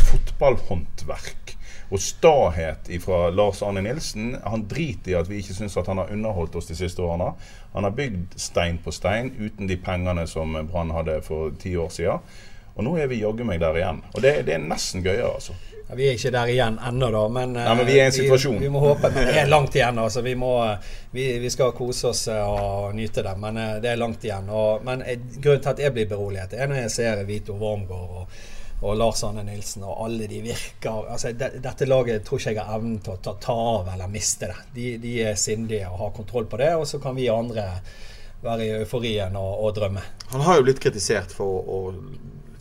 fotballhåndverk 0.09 1.55
og 1.89 2.01
stahet 2.03 2.89
fra 3.01 3.29
Lars 3.33 3.63
Arne 3.65 3.81
Nilsen. 3.81 4.35
Han 4.45 4.67
driter 4.69 5.13
i 5.13 5.17
at 5.17 5.29
vi 5.29 5.39
ikke 5.41 5.55
syns 5.57 5.77
at 5.79 5.89
han 5.89 5.97
har 5.97 6.11
underholdt 6.13 6.59
oss 6.59 6.69
de 6.69 6.77
siste 6.77 7.01
årene. 7.01 7.31
Han 7.73 7.87
har 7.87 7.95
bygd 7.97 8.37
stein 8.37 8.77
på 8.83 8.93
stein 8.93 9.31
uten 9.39 9.69
de 9.69 9.77
pengene 9.81 10.27
som 10.29 10.53
Brann 10.69 10.93
hadde 10.93 11.17
for 11.25 11.55
ti 11.61 11.73
år 11.81 11.89
siden. 11.93 12.21
Og 12.75 12.85
nå 12.85 12.93
er 13.01 13.09
vi 13.11 13.23
jaggu 13.23 13.41
meg 13.47 13.63
der 13.63 13.79
igjen. 13.79 14.03
Og 14.13 14.21
det, 14.23 14.35
det 14.47 14.55
er 14.55 14.61
nesten 14.63 15.01
gøyere, 15.03 15.33
altså. 15.33 15.57
Ja, 15.89 15.95
vi 15.95 16.05
er 16.05 16.17
ikke 16.19 16.29
der 16.29 16.49
igjen 16.53 16.75
ennå, 16.85 17.07
da. 17.09 17.23
Men, 17.33 17.55
Nei, 17.57 17.75
men 17.79 17.87
vi 17.87 17.95
er 17.95 18.03
i 18.03 18.05
en 18.05 18.11
eh, 18.11 18.17
situasjon. 18.19 18.59
Vi, 18.59 18.67
vi, 18.67 18.69
må 18.69 18.83
håpe, 18.83 19.09
men 19.09 19.25
det 19.25 19.39
er 19.41 19.49
langt 19.49 19.73
igjen. 19.73 19.97
Altså. 19.97 20.21
Vi, 20.21 20.35
må, 20.37 20.51
vi, 21.11 21.25
vi, 21.41 21.49
skal 21.49 21.73
kose 21.73 22.11
oss 22.11 22.27
eh, 22.29 22.45
og 22.45 22.93
nyte 22.93 23.23
det, 23.25 23.33
men 23.41 23.57
eh, 23.57 23.75
det 23.81 23.89
er 23.89 23.97
langt 23.97 24.27
igjen. 24.27 24.51
Og, 24.53 24.85
men 24.85 25.01
grunnen 25.41 25.65
til 25.65 25.71
at 25.73 25.81
jeg 25.81 25.95
blir 25.95 26.05
beroliget, 26.11 26.53
er 26.53 26.69
når 26.69 26.83
jeg 26.83 26.93
ser 26.93 27.25
Vito 27.29 27.57
Wormgård 27.57 28.23
og 28.23 28.39
og 28.79 28.95
Lars 28.95 29.23
Anne 29.27 29.43
Nilsen 29.43 29.83
og 29.83 30.05
alle 30.05 30.27
de 30.31 30.37
virker 30.39 31.09
altså, 31.11 31.33
de, 31.35 31.49
Dette 31.59 31.83
laget 31.83 32.23
tror 32.23 32.39
ikke 32.39 32.53
jeg 32.53 32.63
har 32.63 32.77
evnen 32.77 33.01
til 33.03 33.11
å 33.11 33.19
ta, 33.19 33.33
ta, 33.35 33.55
av 33.73 33.89
eller 33.91 34.07
miste 34.07 34.47
det. 34.47 34.61
De, 34.75 34.85
de, 35.03 35.15
er 35.27 35.35
sindige 35.35 35.89
og 35.89 35.97
har 35.99 36.13
kontroll 36.15 36.47
på 36.47 36.61
det, 36.61 36.69
og 36.79 36.87
så 36.87 37.01
kan 37.03 37.17
vi 37.17 37.27
andre 37.27 37.65
være 38.39 38.63
i 38.63 38.71
euforien 38.77 39.35
og, 39.35 39.65
og 39.65 39.73
drømme. 39.75 40.05
Han 40.31 40.45
har 40.47 40.61
jo 40.61 40.67
blitt 40.69 40.79
kritisert 40.79 41.35
for 41.35 41.59
å 41.59 41.81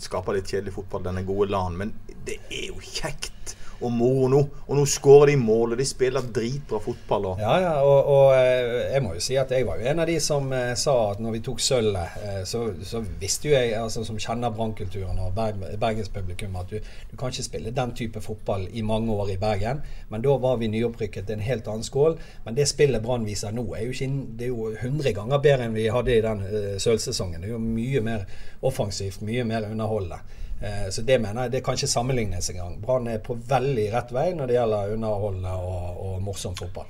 skape 0.03 0.35
litt 0.37 0.51
kjedelig 0.51 0.77
fotball, 0.77 1.05
denne 1.09 1.25
gode 1.27 1.51
LAN, 1.53 1.77
men 1.79 1.95
det 2.27 2.39
er 2.51 2.69
jo 2.71 2.79
kjekt 2.83 3.33
og 3.81 3.93
moro 3.95 4.29
nå. 4.31 4.41
Og 4.69 4.77
nå 4.77 4.85
skårer 4.89 5.33
de 5.33 5.37
mål, 5.41 5.75
og 5.75 5.81
de 5.81 5.87
spiller 5.87 6.25
dritbra 6.35 6.81
fotball. 6.83 7.31
Og. 7.31 7.43
Ja, 7.43 7.55
ja, 7.63 7.75
og, 7.87 8.11
og 8.13 8.33
eh, 8.37 8.93
jeg 8.95 9.03
må 9.05 9.15
jo 9.17 9.23
si 9.25 9.39
at 9.41 9.53
jeg 9.55 9.67
var 9.69 9.81
jo 9.81 9.89
en 9.91 10.03
av 10.03 10.11
de 10.11 10.17
som 10.23 10.51
eh, 10.55 10.73
sa 10.79 10.95
at 11.13 11.23
når 11.23 11.37
vi 11.37 11.43
tok 11.47 11.63
sølvet, 11.63 12.19
eh, 12.25 12.41
så, 12.49 12.65
så, 12.87 13.03
visste 13.21 13.51
jo 13.51 13.55
jeg, 13.55 13.75
altså 13.79 14.05
som 14.07 14.19
kjenner 14.21 14.55
Brann-kulturen 14.55 15.21
og 15.23 15.33
Berg, 15.37 15.63
bergenspublikum, 15.81 16.59
at 16.61 16.73
du, 16.73 16.91
du, 17.11 17.15
kan 17.19 17.33
ikke 17.33 17.47
spille 17.47 17.75
den 17.75 17.95
type 17.99 18.23
fotball 18.25 18.67
i 18.73 18.85
mange 18.87 19.15
år 19.15 19.35
i 19.35 19.39
Bergen. 19.41 19.83
Men 20.11 20.25
da 20.25 20.37
var 20.43 20.59
vi 20.61 20.71
nyopprykket 20.73 21.31
en 21.35 21.45
helt 21.45 21.69
annen 21.71 21.87
skål. 21.87 22.19
Men 22.47 22.59
det 22.59 22.69
spillet 22.71 23.05
Brann 23.05 23.27
viser 23.29 23.55
nå, 23.55 23.65
er 23.77 23.87
jo, 23.87 23.95
ikke, 23.95 24.11
det 24.39 24.49
er 24.49 24.53
jo 24.53 24.73
100 24.75 25.15
ganger 25.17 25.45
bedre 25.45 25.69
enn 25.69 25.79
vi 25.79 25.89
hadde 25.93 26.17
i 26.17 26.25
den 26.25 26.45
sølvsesongen. 26.83 27.43
Det 27.43 27.51
er 27.51 27.57
jo 27.57 27.63
mye 27.63 28.03
mer 28.05 28.27
offensivt, 28.67 29.23
mye 29.27 29.47
mer 29.47 29.69
underholdende. 29.71 30.21
Eh, 30.61 30.89
så 30.91 31.03
det 31.03 31.19
mener 31.23 31.47
jeg 31.47 31.53
det 31.53 31.65
kan 31.65 31.79
ikke 31.79 31.91
sammenlignes 31.91 32.51
engang. 32.51 32.81
Brann 32.83 33.09
er 33.09 33.21
på 33.23 33.39
veldig 33.49 33.91
rett 33.95 34.15
vei 34.15 34.31
når 34.35 34.51
det 34.51 34.59
gjelder 34.59 34.95
underholdende 34.97 35.55
og, 35.55 36.01
og 36.07 36.17
morsom 36.23 36.57
fotball. 36.59 36.89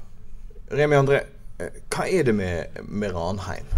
Remi 0.73 0.97
André, 0.97 1.23
eh, 1.61 1.83
hva 1.93 2.09
er 2.09 2.25
det 2.29 2.37
med, 2.37 2.81
med 2.89 3.15
Ranheim? 3.17 3.77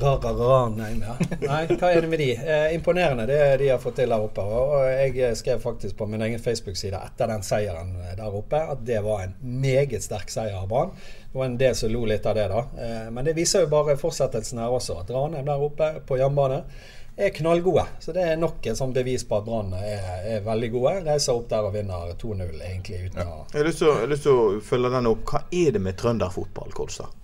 Rara 0.00 0.32
Ranheim, 0.32 1.04
ja. 1.06 1.14
Nei, 1.46 1.60
hva 1.78 1.90
er 1.92 2.02
det 2.02 2.08
med 2.10 2.18
de? 2.18 2.30
Eh, 2.34 2.74
imponerende 2.74 3.26
det 3.28 3.38
de 3.60 3.68
har 3.70 3.78
fått 3.78 4.00
til 4.00 4.10
der 4.10 4.24
oppe. 4.24 4.42
Og 4.42 4.82
jeg 4.88 5.36
skrev 5.38 5.62
faktisk 5.62 5.96
på 5.98 6.08
min 6.10 6.24
egen 6.26 6.42
Facebook-side 6.42 6.98
etter 6.98 7.30
den 7.30 7.44
seieren 7.46 7.94
der 8.18 8.34
oppe 8.34 8.60
at 8.72 8.82
det 8.86 8.98
var 9.04 9.26
en 9.26 9.36
meget 9.62 10.02
sterk 10.04 10.32
seier 10.32 10.58
av 10.58 10.66
Brann. 10.68 10.92
Det 11.30 11.38
var 11.38 11.46
en 11.46 11.58
del 11.60 11.78
som 11.78 11.92
lo 11.92 12.02
litt 12.08 12.26
av 12.26 12.34
det, 12.38 12.48
da. 12.50 12.64
Eh, 12.82 13.08
men 13.14 13.28
det 13.28 13.36
viser 13.38 13.64
jo 13.64 13.72
bare 13.72 13.98
fortsettelsen 14.00 14.62
her 14.62 14.74
også. 14.74 14.98
At 15.04 15.12
Ranheim 15.14 15.46
der 15.46 15.66
oppe 15.68 15.92
på 16.08 16.18
hjemmebane 16.18 16.64
er 17.16 17.30
knallgode. 17.30 17.84
Så 18.00 18.12
det 18.12 18.24
er 18.28 18.40
nok 18.40 18.66
et 18.66 18.78
sånn 18.78 18.94
bevis 18.96 19.24
på 19.28 19.38
at 19.38 19.46
Brann 19.46 19.72
er, 19.78 20.08
er, 20.20 20.40
veldig 20.44 20.70
gode. 20.74 20.94
Reiser 21.06 21.36
opp 21.36 21.46
der 21.50 21.68
og 21.68 21.76
vinner 21.76 22.12
2-0, 22.20 22.58
egentlig. 22.60 23.06
uten 23.06 23.22
ja. 23.22 23.28
å... 23.28 23.44
Jeg 23.52 23.62
har 23.62 23.70
lyst, 23.70 23.82
til, 23.82 23.92
jeg 23.92 24.10
lyst 24.12 24.26
til 24.26 24.40
å 24.40 24.48
følge 24.64 24.90
den 24.96 25.12
opp. 25.12 25.22
Hva 25.30 25.44
er 25.62 25.76
det 25.76 25.84
med 25.86 25.96
trønderfotball, 26.00 26.74
Kolstad? 26.76 27.22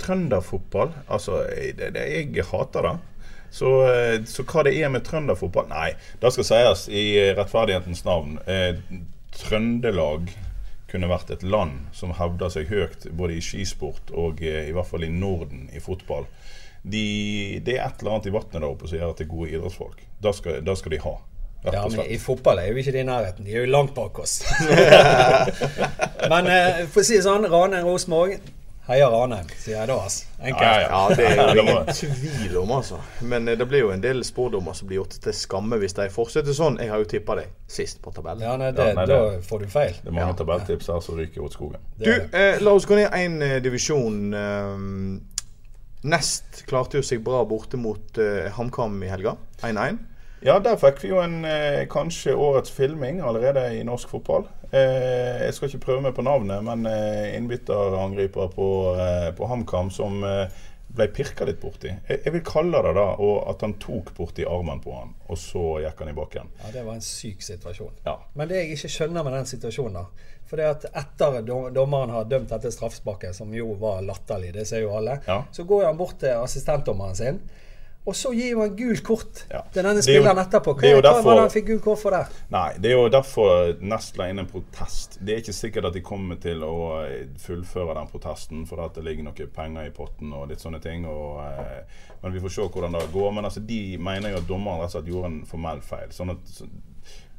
Trønderfotball? 0.00 0.92
Altså, 1.08 1.44
det, 1.78 1.94
det, 1.96 2.04
jeg 2.12 2.46
hater 2.50 2.90
det. 2.90 2.98
Så, 3.50 3.70
eh, 3.90 4.18
så, 4.30 4.44
hva 4.46 4.62
det 4.66 4.76
er 4.78 4.92
med 4.94 5.02
trønderfotball 5.08 5.66
Nei, 5.72 5.88
det 6.22 6.30
skal 6.36 6.46
sies 6.46 6.84
i 6.92 7.06
rettferdighetens 7.34 8.04
navn. 8.06 8.38
Eh, 8.46 8.78
Trøndelag 9.40 10.30
kunne 10.90 11.10
vært 11.10 11.30
et 11.34 11.42
land 11.46 11.88
som 11.94 12.14
hevder 12.18 12.50
seg 12.52 12.70
høyt 12.70 13.08
både 13.16 13.36
i 13.38 13.42
skisport 13.44 14.10
og 14.10 14.42
eh, 14.42 14.68
i 14.70 14.74
hvert 14.74 14.90
fall 14.90 15.06
i 15.06 15.12
Norden 15.14 15.68
i 15.74 15.82
fotball 15.82 16.26
de, 16.82 17.60
det 17.64 17.76
er 17.76 17.86
et 17.86 18.00
eller 18.00 18.16
annet 18.16 18.30
i 18.30 18.34
vannet 18.34 18.54
der 18.56 18.68
oppe 18.68 18.88
som 18.88 18.98
gjør 18.98 19.12
at 19.12 19.20
det 19.20 19.26
er 19.26 19.34
gode 19.34 19.50
idrettsfolk. 19.50 20.06
Det 20.22 20.32
skal, 20.36 20.62
det 20.64 20.78
skal 20.80 20.94
de 20.94 21.02
ha. 21.04 21.16
Ja, 21.60 21.82
men 21.92 22.06
I 22.08 22.16
fotball 22.16 22.62
er 22.62 22.70
jo 22.70 22.80
ikke 22.80 22.94
de 22.94 23.02
i 23.02 23.04
nærheten. 23.04 23.44
De 23.44 23.52
er 23.52 23.66
jo 23.66 23.72
langt 23.72 23.92
bak 23.94 24.18
oss. 24.22 24.38
men 26.32 26.48
eh, 26.48 26.86
for 26.88 27.02
å 27.02 27.04
si 27.04 27.18
det 27.18 27.26
sånn, 27.26 27.44
Rane 27.52 27.82
Rosenborg 27.84 28.38
Heia 28.90 29.06
Rane, 29.06 29.36
sier 29.60 29.76
jeg 29.76 29.86
da. 29.86 29.96
altså. 30.02 30.24
Enkelt. 30.40 30.62
Ja, 30.64 30.78
ja, 30.82 31.00
det 31.14 31.26
er 31.28 31.52
jo 31.54 31.62
ingen 31.62 31.90
tvil 31.94 32.56
om, 32.58 32.72
altså. 32.74 32.96
Men 33.20 33.46
eh, 33.48 33.58
det 33.58 33.66
blir 33.70 33.84
jo 33.84 33.92
en 33.94 34.02
del 34.02 34.24
spådommer 34.26 34.74
som 34.74 34.88
blir 34.88 34.98
gjort 34.98 35.14
til 35.22 35.36
skamme 35.36 35.78
hvis 35.78 35.94
de 35.98 36.08
fortsetter 36.10 36.56
sånn. 36.56 36.80
Jeg 36.82 36.90
har 36.90 37.02
jo 37.02 37.06
tippa 37.12 37.36
deg 37.38 37.52
sist 37.70 38.00
på 38.02 38.10
tabellen. 38.16 38.42
Ja, 38.48 38.56
nei, 38.58 38.72
det, 38.74 38.88
ja, 38.90 38.96
nei, 38.98 39.04
det, 39.06 39.18
Da 39.20 39.44
får 39.46 39.62
du 39.62 39.70
feil. 39.70 40.00
Det 40.00 40.10
er 40.10 40.16
mange 40.16 40.32
ja. 40.32 40.38
tabelltips 40.40 40.90
her 40.90 41.04
som 41.06 41.20
ryker 41.20 41.44
åt 41.46 41.54
skogen. 41.54 41.84
Du, 42.00 42.10
eh, 42.10 42.58
la 42.64 42.74
oss 42.74 42.88
gå 42.88 42.98
ned 42.98 43.14
én 43.20 43.38
eh, 43.46 43.58
divisjon. 43.62 44.18
Eh, 44.40 44.82
Nest 46.02 46.62
klarte 46.68 47.00
jo 47.00 47.04
seg 47.04 47.20
bra 47.24 47.42
borte 47.44 47.76
mot 47.80 48.20
uh, 48.20 48.48
HamKam 48.56 49.02
i 49.04 49.10
helga. 49.12 49.36
1-1. 49.60 50.00
Ja, 50.40 50.54
der 50.64 50.78
fikk 50.80 51.02
vi 51.02 51.10
jo 51.10 51.18
en 51.20 51.42
eh, 51.44 51.82
kanskje 51.92 52.32
årets 52.32 52.72
filming 52.72 53.18
allerede 53.20 53.66
i 53.76 53.82
norsk 53.84 54.08
fotball. 54.08 54.46
Eh, 54.72 55.42
jeg 55.44 55.52
skal 55.52 55.68
ikke 55.68 55.82
prøve 55.84 56.04
meg 56.06 56.14
på 56.16 56.24
navnet, 56.24 56.64
men 56.64 56.86
eh, 56.88 57.34
innbytterangriper 57.36 58.48
på, 58.54 58.68
eh, 58.96 59.26
på 59.36 59.48
HamKam 59.50 59.90
som 59.92 60.24
eh, 60.24 60.62
ble 60.96 61.06
pirka 61.14 61.46
litt 61.46 61.60
borti. 61.62 61.92
Jeg, 62.08 62.22
jeg 62.24 62.34
vil 62.34 62.42
kalle 62.46 62.82
det 62.86 62.94
da 62.98 63.06
og 63.22 63.36
at 63.52 63.62
han 63.66 63.76
tok 63.82 64.12
borti 64.16 64.46
armen 64.48 64.82
på 64.82 64.94
han, 64.96 65.14
og 65.28 65.38
så 65.38 65.64
gikk 65.84 66.02
han 66.02 66.12
i 66.12 66.16
bakken. 66.16 66.52
Ja, 66.64 66.74
Det 66.74 66.84
var 66.86 66.98
en 66.98 67.04
syk 67.04 67.46
situasjon. 67.46 68.02
Ja. 68.04 68.18
Men 68.34 68.50
det 68.50 68.62
jeg 68.62 68.76
ikke 68.76 68.92
skjønner 68.96 69.26
med 69.26 69.38
den 69.38 69.50
situasjonen, 69.50 70.02
da 70.02 70.36
for 70.50 70.58
det 70.58 70.66
at 70.66 70.84
etter 70.98 71.44
dommeren 71.46 72.10
har 72.10 72.24
dømt 72.26 72.50
dette 72.50 72.72
straffesparket, 72.74 73.36
som 73.36 73.52
jo 73.54 73.76
var 73.78 74.02
latterlig, 74.02 74.50
det 74.56 74.64
ser 74.66 74.82
jo 74.82 74.96
alle, 74.98 75.20
ja. 75.26 75.44
så 75.54 75.62
går 75.62 75.84
han 75.86 75.98
bort 76.00 76.18
til 76.18 76.34
assistentdommeren 76.34 77.14
sin. 77.14 77.38
Og 78.08 78.16
så 78.16 78.30
gir 78.32 78.56
han 78.56 78.72
gult 78.76 79.02
kort 79.04 79.42
ja. 79.50 79.60
til 79.74 79.84
denne 79.84 80.00
spilleren 80.02 80.38
etterpå. 80.40 80.72
Hva, 80.78 80.92
hva 80.96 81.02
derfor, 81.04 81.26
var 81.26 81.36
det 81.36 81.42
han 81.44 81.52
fikk 81.52 81.66
gult 81.68 81.82
kort 81.84 82.00
for 82.00 82.16
der? 82.16 82.30
Nei, 82.52 82.68
Det 82.80 82.88
er 82.90 82.96
jo 82.96 83.10
derfor 83.12 83.74
Nest 83.92 84.16
la 84.16 84.30
inn 84.32 84.40
en 84.40 84.48
protest. 84.48 85.18
Det 85.20 85.34
er 85.34 85.42
ikke 85.42 85.56
sikkert 85.56 85.90
at 85.90 85.98
de 85.98 86.02
kommer 86.04 86.40
til 86.40 86.64
å 86.64 86.76
eh, 87.04 87.28
fullføre 87.44 87.98
den 87.98 88.08
protesten, 88.08 88.64
for 88.70 88.80
at 88.86 88.96
det 88.96 89.04
ligger 89.04 89.28
noen 89.28 89.52
penger 89.52 89.90
i 89.90 89.92
potten 89.94 90.32
og 90.32 90.48
litt 90.48 90.64
sånne 90.64 90.80
ting. 90.80 91.04
Og, 91.10 91.42
eh, 91.44 92.06
men 92.24 92.34
vi 92.34 92.42
får 92.46 92.56
se 92.56 92.68
hvordan 92.72 92.96
det 92.96 93.04
går. 93.12 93.30
Men 93.36 93.50
altså, 93.50 93.62
de 93.68 93.82
mener 94.00 94.32
jo 94.32 94.40
at 94.40 94.48
dommeren 94.48 94.80
rett 94.80 94.94
og 94.94 94.96
slett 94.96 95.12
gjorde 95.12 95.32
en 95.34 95.40
formell 95.52 95.84
feil. 95.84 96.16
Sånn 96.16 96.32
at 96.32 96.56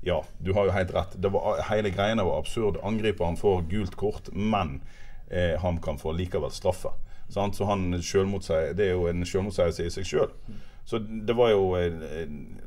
ja, 0.06 0.24
du 0.38 0.54
har 0.54 0.70
jo 0.70 0.78
helt 0.78 0.94
rett. 0.94 1.18
Var, 1.26 1.64
hele 1.74 1.90
greiene 1.94 2.26
var 2.30 2.38
absurd. 2.42 2.78
Angriperen 2.86 3.38
får 3.38 3.66
gult 3.74 3.98
kort, 3.98 4.30
men 4.34 4.84
eh, 5.30 5.58
han 5.62 5.82
kan 5.82 5.98
få 6.02 6.14
likevel 6.18 6.54
straffe. 6.54 6.94
Sant? 7.32 7.56
Så 7.56 7.66
han 7.66 7.92
Det 7.92 8.86
er 8.86 8.92
jo 8.92 9.08
en 9.08 9.26
selvmotsigelse 9.26 9.86
i 9.86 9.94
seg 9.94 10.06
sjøl. 10.06 10.30
Så 10.86 10.98
det 11.00 11.34
var 11.38 11.52
jo 11.52 11.76
eh, 11.78 11.92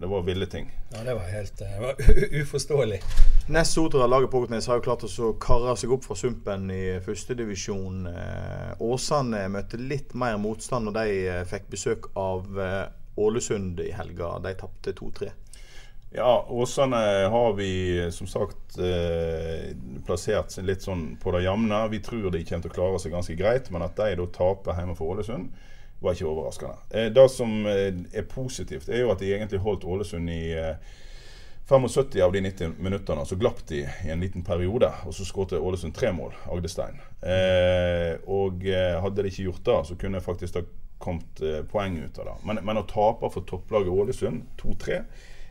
Det 0.00 0.06
var 0.08 0.22
ville 0.22 0.46
ting. 0.46 0.70
Ja, 0.92 1.02
det 1.04 1.14
var 1.14 1.26
helt 1.28 1.58
det 1.58 1.70
var 1.80 1.94
uforståelig. 2.42 3.00
Nest 3.48 3.72
Sotra, 3.72 4.06
laget 4.06 4.30
på 4.30 4.38
Ågotnes, 4.38 4.66
har 4.66 4.78
jo 4.78 4.86
klart 4.86 5.04
å 5.04 5.32
karre 5.42 5.76
seg 5.76 5.92
opp 5.92 6.06
fra 6.06 6.16
sumpen 6.16 6.70
i 6.72 6.98
førstedivisjon. 7.04 8.06
Eh, 8.08 8.74
Åsane 8.80 9.48
møtte 9.52 9.80
litt 9.80 10.14
mer 10.14 10.38
motstand 10.40 10.88
når 10.88 10.98
de 11.00 11.18
eh, 11.28 11.44
fikk 11.50 11.68
besøk 11.74 12.12
av 12.16 12.48
Ålesund 13.16 13.80
i 13.84 13.92
helga. 13.94 14.38
De 14.42 14.54
tapte 14.58 14.94
2-3. 14.96 15.30
Ja, 16.16 16.46
Åsane 16.48 16.96
har 17.26 17.52
vi 17.52 18.08
som 18.12 18.26
sagt 18.26 18.78
eh, 18.78 19.74
plassert 20.06 20.54
litt 20.62 20.84
sånn 20.86 21.16
på 21.18 21.32
det 21.34 21.40
jevne. 21.42 21.80
Vi 21.90 21.98
tror 22.06 22.28
de 22.30 22.42
kommer 22.46 22.62
til 22.62 22.70
å 22.70 22.74
klare 22.76 23.00
seg 23.02 23.16
ganske 23.16 23.34
greit, 23.34 23.70
men 23.74 23.82
at 23.82 23.98
de 23.98 24.12
da 24.20 24.26
taper 24.36 24.78
hjemme 24.78 24.94
for 24.94 25.10
Ålesund, 25.10 25.48
var 25.98 26.14
ikke 26.14 26.28
overraskende. 26.30 26.76
Eh, 26.94 27.08
det 27.16 27.24
som 27.34 27.66
eh, 27.66 27.98
er 28.14 28.28
positivt, 28.30 28.86
er 28.92 29.02
jo 29.02 29.10
at 29.10 29.26
de 29.26 29.32
egentlig 29.34 29.64
holdt 29.66 29.88
Ålesund 29.90 30.30
i 30.30 30.54
75 31.66 32.22
av 32.22 32.38
de 32.38 32.44
90 32.46 32.78
minuttene 32.78 33.26
så 33.26 33.40
glapp 33.40 33.66
de 33.66 33.82
i 33.82 34.14
en 34.14 34.22
liten 34.22 34.46
periode, 34.46 34.92
og 35.08 35.18
så 35.18 35.26
skåret 35.26 35.58
Ålesund 35.58 35.98
tre 35.98 36.14
mål, 36.14 36.30
Agdestein. 36.46 37.02
Eh, 37.26 38.22
og 38.30 38.62
hadde 38.62 39.18
de 39.18 39.34
ikke 39.34 39.50
gjort 39.50 39.66
det, 39.66 39.82
så 39.90 39.98
kunne 39.98 40.22
faktisk 40.22 40.60
det 40.60 40.66
kommet 41.02 41.42
eh, 41.42 41.64
poeng 41.66 41.98
ut 41.98 42.22
av 42.22 42.30
det. 42.30 42.40
Men, 42.46 42.62
men 42.62 42.84
å 42.84 42.86
tape 42.86 43.34
for 43.34 43.50
topplaget 43.50 43.90
Ålesund 43.90 44.44
2-3 44.62 45.02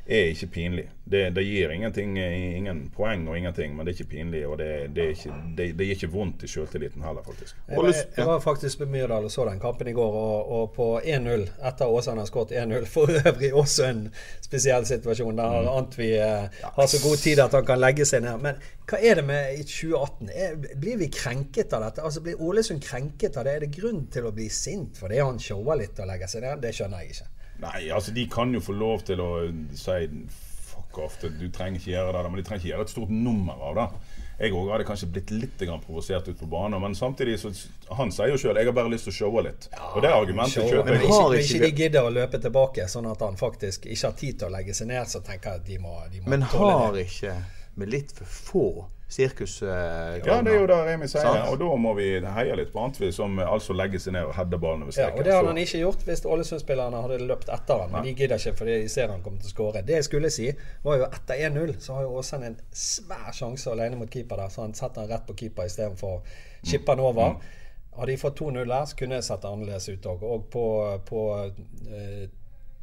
er 0.06 0.34
ikke 0.34 0.48
pinlig. 0.48 0.90
Det, 1.06 1.30
det, 1.36 1.44
gir 1.44 1.72
ingenting, 1.72 2.18
ingen 2.18 2.90
poeng 2.96 3.28
og 3.28 3.38
ingenting, 3.38 3.76
men 3.76 3.86
det 3.86 3.94
er 3.94 4.02
ikke 4.02 4.12
pinlig. 4.12 4.42
Og 4.48 4.58
det, 4.60 4.70
det, 4.96 5.06
ikke, 5.16 5.36
det 5.58 5.68
gir 5.72 5.96
ikke 5.96 6.10
vondt 6.12 6.44
i 6.44 6.50
sjøltilliten 6.52 7.04
heller, 7.04 7.24
faktisk. 7.24 7.56
Jeg 7.68 7.78
var, 7.78 8.00
jeg 8.18 8.28
var 8.28 8.42
faktisk 8.44 8.82
på 8.82 8.88
Myrdal 8.92 9.28
og 9.28 9.32
så 9.32 9.46
den 9.48 9.62
kampen 9.64 9.88
i 9.88 9.96
går, 9.96 10.18
og, 10.20 10.52
og 10.58 10.72
på 10.76 10.88
1-0 11.00 11.46
etter 11.70 11.92
Åsane 11.92 12.24
har 12.24 12.28
skåret 12.28 12.52
1-0. 12.52 12.88
For 12.94 13.12
øvrig 13.20 13.54
også 13.54 13.88
en 13.90 14.06
spesiell 14.44 14.88
situasjon 14.88 15.40
der 15.40 15.60
mm. 15.62 15.70
Antvi 15.74 16.10
eh, 16.20 16.64
har 16.64 16.88
så 16.88 17.04
god 17.04 17.24
tid 17.24 17.44
at 17.44 17.56
han 17.56 17.68
kan 17.68 17.80
legge 17.80 18.08
seg 18.08 18.26
ned. 18.26 18.44
Men 18.44 18.60
hva 18.90 19.00
er 19.00 19.22
det 19.22 19.28
med 19.28 19.60
i 19.60 19.64
2018? 19.64 20.34
Er, 20.34 20.58
blir 20.80 21.00
vi 21.00 21.12
krenket 21.14 21.76
av 21.76 21.88
dette? 21.88 22.04
Altså 22.04 22.24
Blir 22.24 22.42
Ålesund 22.44 22.84
krenket 22.84 23.40
av 23.40 23.48
det? 23.48 23.56
Er 23.56 23.68
det 23.68 23.76
grunn 23.76 24.04
til 24.12 24.28
å 24.28 24.36
bli 24.36 24.50
sint 24.52 25.00
fordi 25.00 25.24
han 25.24 25.40
shower 25.40 25.80
litt 25.80 26.00
og 26.04 26.12
legger 26.12 26.32
seg 26.32 26.44
ned? 26.44 26.64
Det 26.64 26.76
skjønner 26.76 27.04
jeg 27.04 27.16
ikke. 27.16 27.30
Nei, 27.64 27.86
altså 27.96 28.12
de 28.16 28.26
kan 28.32 28.54
jo 28.54 28.62
få 28.64 28.76
lov 28.76 29.06
til 29.08 29.22
å 29.24 29.30
si 29.78 30.10
fuck 30.74 30.98
off, 31.06 31.20
du 31.22 31.48
trenger 31.54 31.80
ikke 31.80 31.94
gjøre 31.94 32.18
det, 32.18 32.32
men 32.32 32.42
de 32.42 32.46
trenger 32.48 32.62
ikke 32.64 32.74
gjøre 32.74 32.86
et 32.88 32.94
stort 32.94 33.14
nummer 33.14 33.62
av 33.70 33.80
det. 33.80 33.88
Jeg 34.40 34.56
òg 34.58 34.72
hadde 34.74 34.86
kanskje 34.88 35.08
blitt 35.14 35.32
litt 35.32 35.62
provosert 35.86 36.28
ut 36.28 36.40
på 36.40 36.48
banen, 36.50 36.82
men 36.82 36.96
samtidig 36.98 37.38
så 37.40 37.52
Han 37.94 38.12
sier 38.12 38.32
jo 38.32 38.38
sjøl 38.38 38.56
'jeg 38.58 38.66
har 38.66 38.74
bare 38.74 38.90
lyst 38.90 39.04
til 39.06 39.14
å 39.14 39.16
showe 39.16 39.44
litt'. 39.44 39.68
Ja, 39.72 39.92
og 39.96 40.02
det 40.02 40.10
argumentet 40.10 40.64
kjøper 40.66 40.94
jeg. 40.94 41.02
Men 41.02 41.12
har 41.12 41.36
ikke 41.36 41.60
de 41.60 41.72
gidder 41.72 42.02
å 42.02 42.10
løpe 42.10 42.42
tilbake, 42.42 42.88
sånn 42.90 43.12
at 43.12 43.20
han 43.20 43.36
faktisk 43.38 43.86
ikke 43.86 44.08
har 44.08 44.18
tid 44.18 44.40
til 44.40 44.48
å 44.48 44.52
legge 44.52 44.74
seg 44.74 44.88
ned, 44.88 45.06
så 45.08 45.22
tenker 45.22 45.52
jeg 45.52 45.60
at 45.60 45.66
de 45.66 45.78
må, 45.78 45.94
de 46.12 46.22
må 46.22 46.28
Men 46.28 46.42
har 46.42 46.98
ikke 46.98 47.36
med 47.76 47.90
litt 47.90 48.12
for 48.12 48.26
få 48.26 48.86
sirkusgreiene. 49.14 50.26
Ja, 50.26 50.40
det 50.46 50.54
er 50.54 50.60
jo 50.62 50.68
det 50.70 50.78
Remi 50.88 51.08
sier. 51.10 51.26
Sant? 51.26 51.48
Og 51.52 51.60
da 51.62 51.70
må 51.80 51.94
vi 51.98 52.08
heie 52.36 52.58
litt 52.58 52.74
på 52.74 52.82
Antvi, 52.84 53.12
som 53.16 53.40
altså 53.44 53.76
legger 53.78 54.02
seg 54.02 54.16
ned 54.18 54.30
og 54.30 54.36
header 54.38 54.62
ballen 54.62 54.86
over 54.86 54.96
streken. 54.96 55.14
Ja, 55.14 55.22
og 55.22 55.28
det 55.28 55.36
hadde 55.36 55.52
han 55.52 55.62
ikke 55.64 55.82
gjort 55.84 56.06
hvis 56.08 56.26
Ålesund-spillerne 56.36 57.02
hadde 57.06 57.20
løpt 57.24 57.52
etter 57.54 57.84
han. 57.84 57.94
Men 57.94 58.08
de 58.08 58.16
gidder 58.18 58.42
ikke, 58.42 58.56
fordi 58.64 58.78
de 58.84 58.92
ser 58.92 59.14
han 59.14 59.24
kommer 59.26 59.44
til 59.44 59.52
å 59.52 59.56
skåre. 59.56 59.84
Det 59.88 60.00
jeg 60.00 60.08
skulle 60.10 60.32
si, 60.34 60.50
var 60.86 61.02
jo 61.02 61.10
etter 61.10 61.44
1-0 61.50 61.76
så 61.84 61.98
har 61.98 62.08
jo 62.08 62.16
Åsane 62.22 62.52
en 62.52 62.62
svær 62.84 63.34
sjanse 63.36 63.72
alene 63.72 64.00
mot 64.00 64.12
keeper 64.12 64.42
der, 64.42 64.54
så 64.54 64.66
han 64.66 64.78
setter 64.78 65.04
han 65.04 65.12
rett 65.12 65.28
på 65.28 65.38
keeper 65.44 65.70
istedenfor 65.70 66.20
å 66.20 66.24
chippe 66.64 66.96
han 66.96 67.04
over. 67.04 67.36
Mm. 67.38 67.60
Hadde 67.94 68.12
de 68.12 68.18
fått 68.18 68.40
2-0 68.42 68.64
der, 68.66 68.86
så 68.90 68.98
kunne 68.98 69.20
jeg 69.20 69.28
sett 69.28 69.44
det 69.44 69.52
annerledes 69.52 69.90
ut 69.90 70.08
òg. 70.10 70.24
Og 70.26 70.48
på, 70.54 70.66
på 71.06 71.26
eh, 71.94 72.24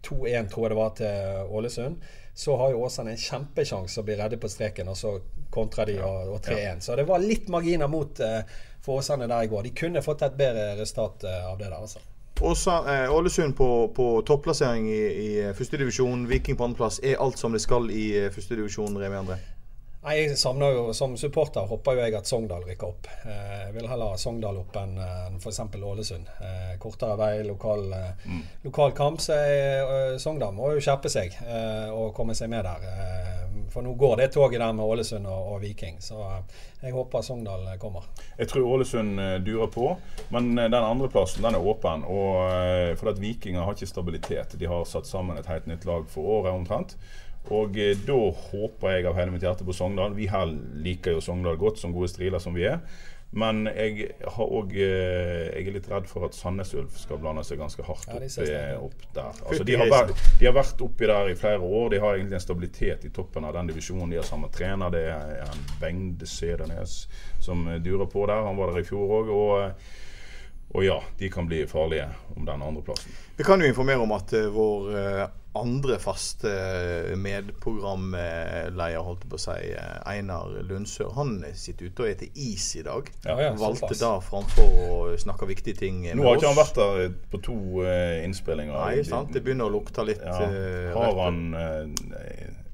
2-1, 0.06 0.50
tror 0.52 0.66
jeg 0.66 0.72
det 0.72 0.78
var, 0.78 0.92
til 1.00 1.54
Ålesund, 1.58 2.10
så 2.34 2.56
har 2.56 2.72
jo 2.72 2.84
Åsane 2.86 3.14
en 3.16 3.20
kjempesjanse 3.20 4.00
å 4.00 4.06
bli 4.06 4.16
redde 4.20 4.38
på 4.40 4.48
streken, 4.48 4.88
og 4.92 4.96
så 4.96 5.16
kontrer 5.50 5.90
de 5.90 5.98
og, 6.04 6.36
og 6.36 6.40
3-1. 6.46 6.84
Så 6.86 6.96
det 6.98 7.08
var 7.08 7.22
litt 7.22 7.50
marginer 7.52 7.90
mot 7.90 8.22
uh, 8.24 8.40
for 8.84 9.02
Åsane 9.02 9.28
der 9.30 9.44
i 9.44 9.50
går. 9.50 9.66
De 9.66 9.74
kunne 9.82 10.04
fått 10.04 10.24
et 10.26 10.38
bedre 10.38 10.72
resultat 10.80 11.26
uh, 11.26 11.52
av 11.52 11.58
det 11.58 11.68
der, 11.68 11.78
altså. 11.80 12.02
Eh, 12.40 13.14
Ålesund 13.14 13.56
på, 13.56 13.88
på 13.96 14.22
topplassering 14.26 14.86
i, 14.88 15.00
i 15.26 15.52
førstedivisjon, 15.52 16.24
Viking 16.28 16.56
på 16.56 16.64
andreplass. 16.64 17.00
Er 17.04 17.20
alt 17.20 17.38
som 17.38 17.52
det 17.52 17.60
skal 17.60 17.90
i 17.92 18.06
førstedivisjon, 18.32 18.96
Remi 18.96 19.18
André? 19.18 19.36
Nei, 20.00 20.14
jeg 20.16 20.36
savner 20.40 20.72
jo, 20.72 20.84
Som 20.96 21.16
supporter 21.20 21.66
håper 21.68 21.98
jo 21.98 22.04
jeg 22.06 22.16
at 22.16 22.28
Sogndal 22.28 22.64
rykker 22.64 22.88
opp. 22.88 23.08
Eh, 23.28 23.56
jeg 23.66 23.74
vil 23.74 23.88
heller 23.90 24.14
ha 24.14 24.20
Sogndal 24.20 24.62
opp 24.62 24.78
enn 24.80 24.96
en 25.04 25.36
f.eks. 25.36 25.60
Ålesund. 25.76 26.30
Eh, 26.40 26.72
kortere 26.80 27.18
vei, 27.20 27.34
lokal, 27.44 27.84
eh, 27.92 28.24
mm. 28.24 28.40
lokal 28.64 28.96
kamp. 28.96 29.20
Så 29.20 29.36
eh, 29.36 30.16
Sogndal 30.22 30.56
må 30.56 30.72
jo 30.72 30.80
skjerpe 30.80 31.12
seg 31.12 31.36
eh, 31.44 31.92
og 31.92 32.14
komme 32.16 32.36
seg 32.38 32.48
med 32.52 32.64
der. 32.64 32.88
Eh, 33.70 33.72
for 33.72 33.86
nå 33.86 33.94
går 33.94 34.16
det 34.20 34.28
toget 34.34 34.60
der 34.60 34.72
med 34.74 34.84
Ålesund 34.84 35.30
og, 35.30 35.54
og 35.54 35.62
Viking. 35.62 36.00
Så 36.02 36.18
jeg 36.82 36.92
håper 36.92 37.22
Sogndal 37.22 37.66
kommer. 37.78 38.10
Jeg 38.38 38.50
tror 38.50 38.74
Ålesund 38.74 39.20
durer 39.46 39.70
på, 39.70 39.96
men 40.34 40.52
den 40.56 40.74
andreplassen 40.74 41.44
den 41.46 41.54
er 41.54 41.66
åpen. 41.72 42.04
Og, 42.04 42.98
for 42.98 43.14
at 43.14 43.20
Vikinger 43.20 43.64
har 43.64 43.78
ikke 43.78 43.86
stabilitet. 43.86 44.58
De 44.60 44.68
har 44.68 44.84
satt 44.84 45.06
sammen 45.06 45.38
et 45.38 45.50
helt 45.50 45.70
nytt 45.70 45.86
lag 45.88 46.06
for 46.10 46.40
året 46.40 46.52
omtrent. 46.54 46.96
Og 47.48 47.78
eh, 47.80 47.96
da 48.06 48.18
håper 48.50 48.92
jeg 48.94 49.06
av 49.08 49.16
hele 49.16 49.32
mitt 49.32 49.44
hjerte 49.44 49.64
på 49.64 49.74
Sogndal. 49.74 50.14
Vi 50.18 50.28
her 50.30 50.50
liker 50.84 51.16
jo 51.16 51.24
Sogndal 51.24 51.58
godt, 51.60 51.80
som 51.80 51.94
gode 51.94 52.10
striler 52.12 52.42
som 52.42 52.54
vi 52.56 52.66
er. 52.68 52.82
Men 53.30 53.66
jeg, 53.66 54.08
har 54.26 54.52
også, 54.58 54.74
eh, 54.74 55.44
jeg 55.54 55.68
er 55.68 55.74
litt 55.76 55.86
redd 55.90 56.08
for 56.10 56.26
at 56.26 56.34
Sandnes 56.34 56.72
Ulf 56.74 56.96
skal 56.98 57.20
blande 57.22 57.44
seg 57.46 57.60
ganske 57.62 57.84
hardt 57.86 58.08
opp, 58.10 58.24
ja, 58.42 58.64
opp 58.82 59.04
der. 59.14 59.38
Altså, 59.46 59.66
de, 59.68 59.76
har 59.78 59.90
vært, 59.92 60.10
de, 60.40 60.48
har 60.48 60.56
vært, 60.56 60.82
oppi 60.82 61.06
der 61.06 61.30
i 61.30 61.36
flere 61.38 61.62
år. 61.62 61.92
De 61.94 62.00
har 62.02 62.18
egentlig 62.18 62.40
en 62.40 62.42
stabilitet 62.42 63.06
i 63.06 63.12
toppen 63.14 63.46
av 63.46 63.54
den 63.54 63.70
divisjonen. 63.70 64.10
De 64.10 64.18
har 64.18 64.26
samme 64.26 64.50
trener. 64.50 64.90
Det 64.90 65.04
er 65.14 65.44
en 65.46 65.64
Bengde 65.78 66.26
Sedenes 66.26 67.04
som 67.38 67.62
durer 67.84 68.10
på 68.10 68.26
der. 68.26 68.42
Han 68.48 68.58
var 68.58 68.74
der 68.74 68.82
i 68.82 68.88
fjor 68.90 69.14
òg. 69.20 69.30
Og, 69.36 69.90
og 70.70 70.84
ja, 70.84 71.02
de 71.18 71.30
kan 71.30 71.48
bli 71.50 71.64
farlige 71.66 72.06
om 72.36 72.46
den 72.46 72.62
andreplassen. 72.62 73.12
Vi 73.36 73.44
kan 73.44 73.60
jo 73.60 73.66
informere 73.66 74.04
om 74.04 74.12
at 74.14 74.32
uh, 74.36 74.46
vår 74.54 74.90
uh, 74.94 75.22
andre 75.58 75.96
faste 75.98 76.50
medprogramleder, 77.18 79.00
holdt 79.02 79.24
på 79.26 79.34
å 79.34 79.40
si, 79.42 79.72
Einar 80.06 80.52
Lundsør, 80.68 81.10
han 81.16 81.40
sitter 81.58 81.90
ute 81.90 82.04
og 82.06 82.12
spiser 82.12 82.38
is 82.38 82.68
i 82.78 82.84
dag. 82.86 83.10
Ja, 83.26 83.34
ja, 83.48 83.50
Valgte 83.58 83.96
da 83.98 84.12
framfor 84.22 84.78
å 84.84 85.18
snakke 85.18 85.50
viktige 85.50 85.80
ting 85.82 86.04
med 86.04 86.14
oss. 86.14 86.20
Nå 86.20 86.28
har 86.28 86.38
ikke 86.38 86.52
han 86.52 86.60
vært 86.60 86.78
der 86.78 87.18
på 87.32 87.42
to 87.48 87.58
uh, 87.82 88.22
innspillinger. 88.22 88.78
Nei, 88.78 89.02
sant. 89.08 89.34
Det 89.34 89.42
begynner 89.42 89.66
å 89.66 89.74
lukte 89.74 90.06
litt. 90.06 90.22
Ja. 90.22 90.52
Har 90.94 91.18
han 91.24 91.42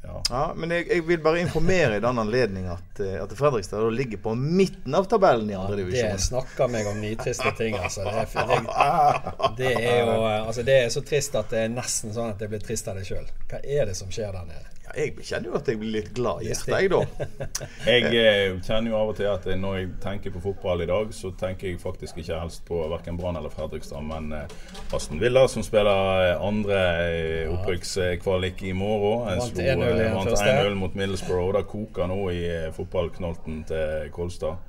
uh, 0.07 0.21
ja. 0.31 0.43
men 0.57 0.73
jeg, 0.75 0.87
jeg, 0.91 1.05
vil 1.09 1.21
bare 1.25 1.41
informere 1.43 1.97
i 1.97 2.03
den 2.05 2.21
anledning 2.23 2.69
at, 2.73 3.01
eh, 3.03 3.17
at 3.23 3.33
Fredrikstad 3.39 3.85
ligger 3.95 4.23
på 4.25 4.35
midten 4.39 4.95
av 4.95 5.09
tabellen 5.11 5.51
i 5.51 5.59
andre 5.59 5.81
divisjon. 5.81 6.15
Det 6.17 6.27
snakker 6.29 6.71
meg 6.73 6.89
om 6.91 7.01
nitriste 7.03 7.53
ting, 7.59 7.77
altså. 7.79 8.07
Det 8.07 8.15
er, 8.15 8.31
jeg, 8.31 9.51
det 9.59 9.75
er 9.75 10.01
jo 10.05 10.17
altså, 10.27 10.63
Det 10.67 10.79
er 10.85 10.89
så 10.95 11.03
trist 11.07 11.37
at 11.39 11.53
det 11.53 11.67
er 11.67 11.75
nesten 11.75 12.15
sånn 12.15 12.33
at 12.35 12.43
jeg 12.43 12.53
blir 12.53 12.65
trist 12.65 12.89
av 12.91 12.99
det 12.99 13.07
sjøl. 13.09 13.29
Hva 13.51 13.63
er 13.63 13.91
det 13.91 13.99
som 13.99 14.13
skjer 14.13 14.33
der 14.35 14.49
nede? 14.49 14.76
Jeg 14.97 15.13
kjenner 15.21 15.51
jo 15.51 15.57
at 15.59 15.69
jeg 15.69 15.81
blir 15.81 15.93
litt 15.99 16.11
glad 16.17 16.43
i 16.43 16.51
hjertet, 16.51 16.73
jeg, 16.81 16.91
da. 16.93 17.29
jeg 17.91 18.11
eh, 18.17 18.57
kjenner 18.65 18.93
jo 18.93 18.99
av 18.99 19.13
og 19.13 19.19
til 19.19 19.29
at 19.31 19.49
når 19.61 19.77
jeg 19.79 19.91
tenker 20.03 20.35
på 20.35 20.43
fotball 20.49 20.85
i 20.85 20.89
dag, 20.91 21.13
så 21.15 21.33
tenker 21.39 21.71
jeg 21.71 21.81
faktisk 21.83 22.21
ikke 22.23 22.41
helst 22.41 22.65
på 22.69 22.81
verken 22.91 23.19
Brann 23.21 23.39
eller 23.39 23.53
Fredrikstad, 23.53 24.03
men 24.07 24.33
eh, 24.37 24.57
Aston 24.97 25.21
Villa, 25.21 25.45
som 25.53 25.65
spiller 25.67 26.25
eh, 26.31 26.47
andre 26.49 26.81
eh, 27.11 27.53
opprykkskvalik 27.53 28.63
i 28.63 28.73
morgen. 28.77 29.39
Vant 29.41 29.59
1-0 29.59 30.49
eh, 30.49 30.75
mot 30.75 30.95
Middlesbrough. 30.95 31.49
Og 31.49 31.55
det 31.57 31.65
koker 31.71 32.11
nå 32.11 32.19
i 32.33 32.43
eh, 32.49 32.69
fotballknolten 32.77 33.63
til 33.69 34.13
Kolstad. 34.15 34.61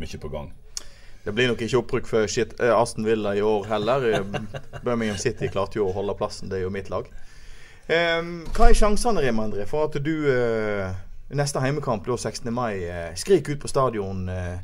Mye 0.00 0.20
på 0.20 0.30
gang. 0.32 0.52
Det 1.22 1.34
blir 1.36 1.52
nok 1.52 1.60
ikke 1.62 1.78
opprykk 1.78 2.08
for 2.10 2.72
Aston 2.74 3.06
Villa 3.06 3.36
i 3.38 3.42
år 3.46 3.68
heller. 3.70 4.08
Birmingham 4.82 5.20
City 5.20 5.50
klarte 5.52 5.78
jo 5.78 5.86
å 5.86 5.94
holde 5.94 6.16
plassen, 6.18 6.50
det 6.50 6.58
er 6.58 6.66
jo 6.66 6.72
mitt 6.74 6.90
lag. 6.90 7.06
Um, 7.90 8.44
hva 8.54 8.68
er 8.70 8.76
sjansene 8.78 9.24
Rema 9.24 9.48
André, 9.48 9.64
for 9.66 9.88
at 9.88 9.96
du 9.98 10.12
uh, 10.30 10.92
neste 11.34 11.58
heimekamp 11.64 12.06
da 12.06 12.14
16. 12.14 12.46
mai 12.54 12.84
uh, 12.86 13.08
skrik 13.18 13.50
ut 13.50 13.58
på 13.64 13.70
stadion 13.70 14.28
uh, 14.30 14.60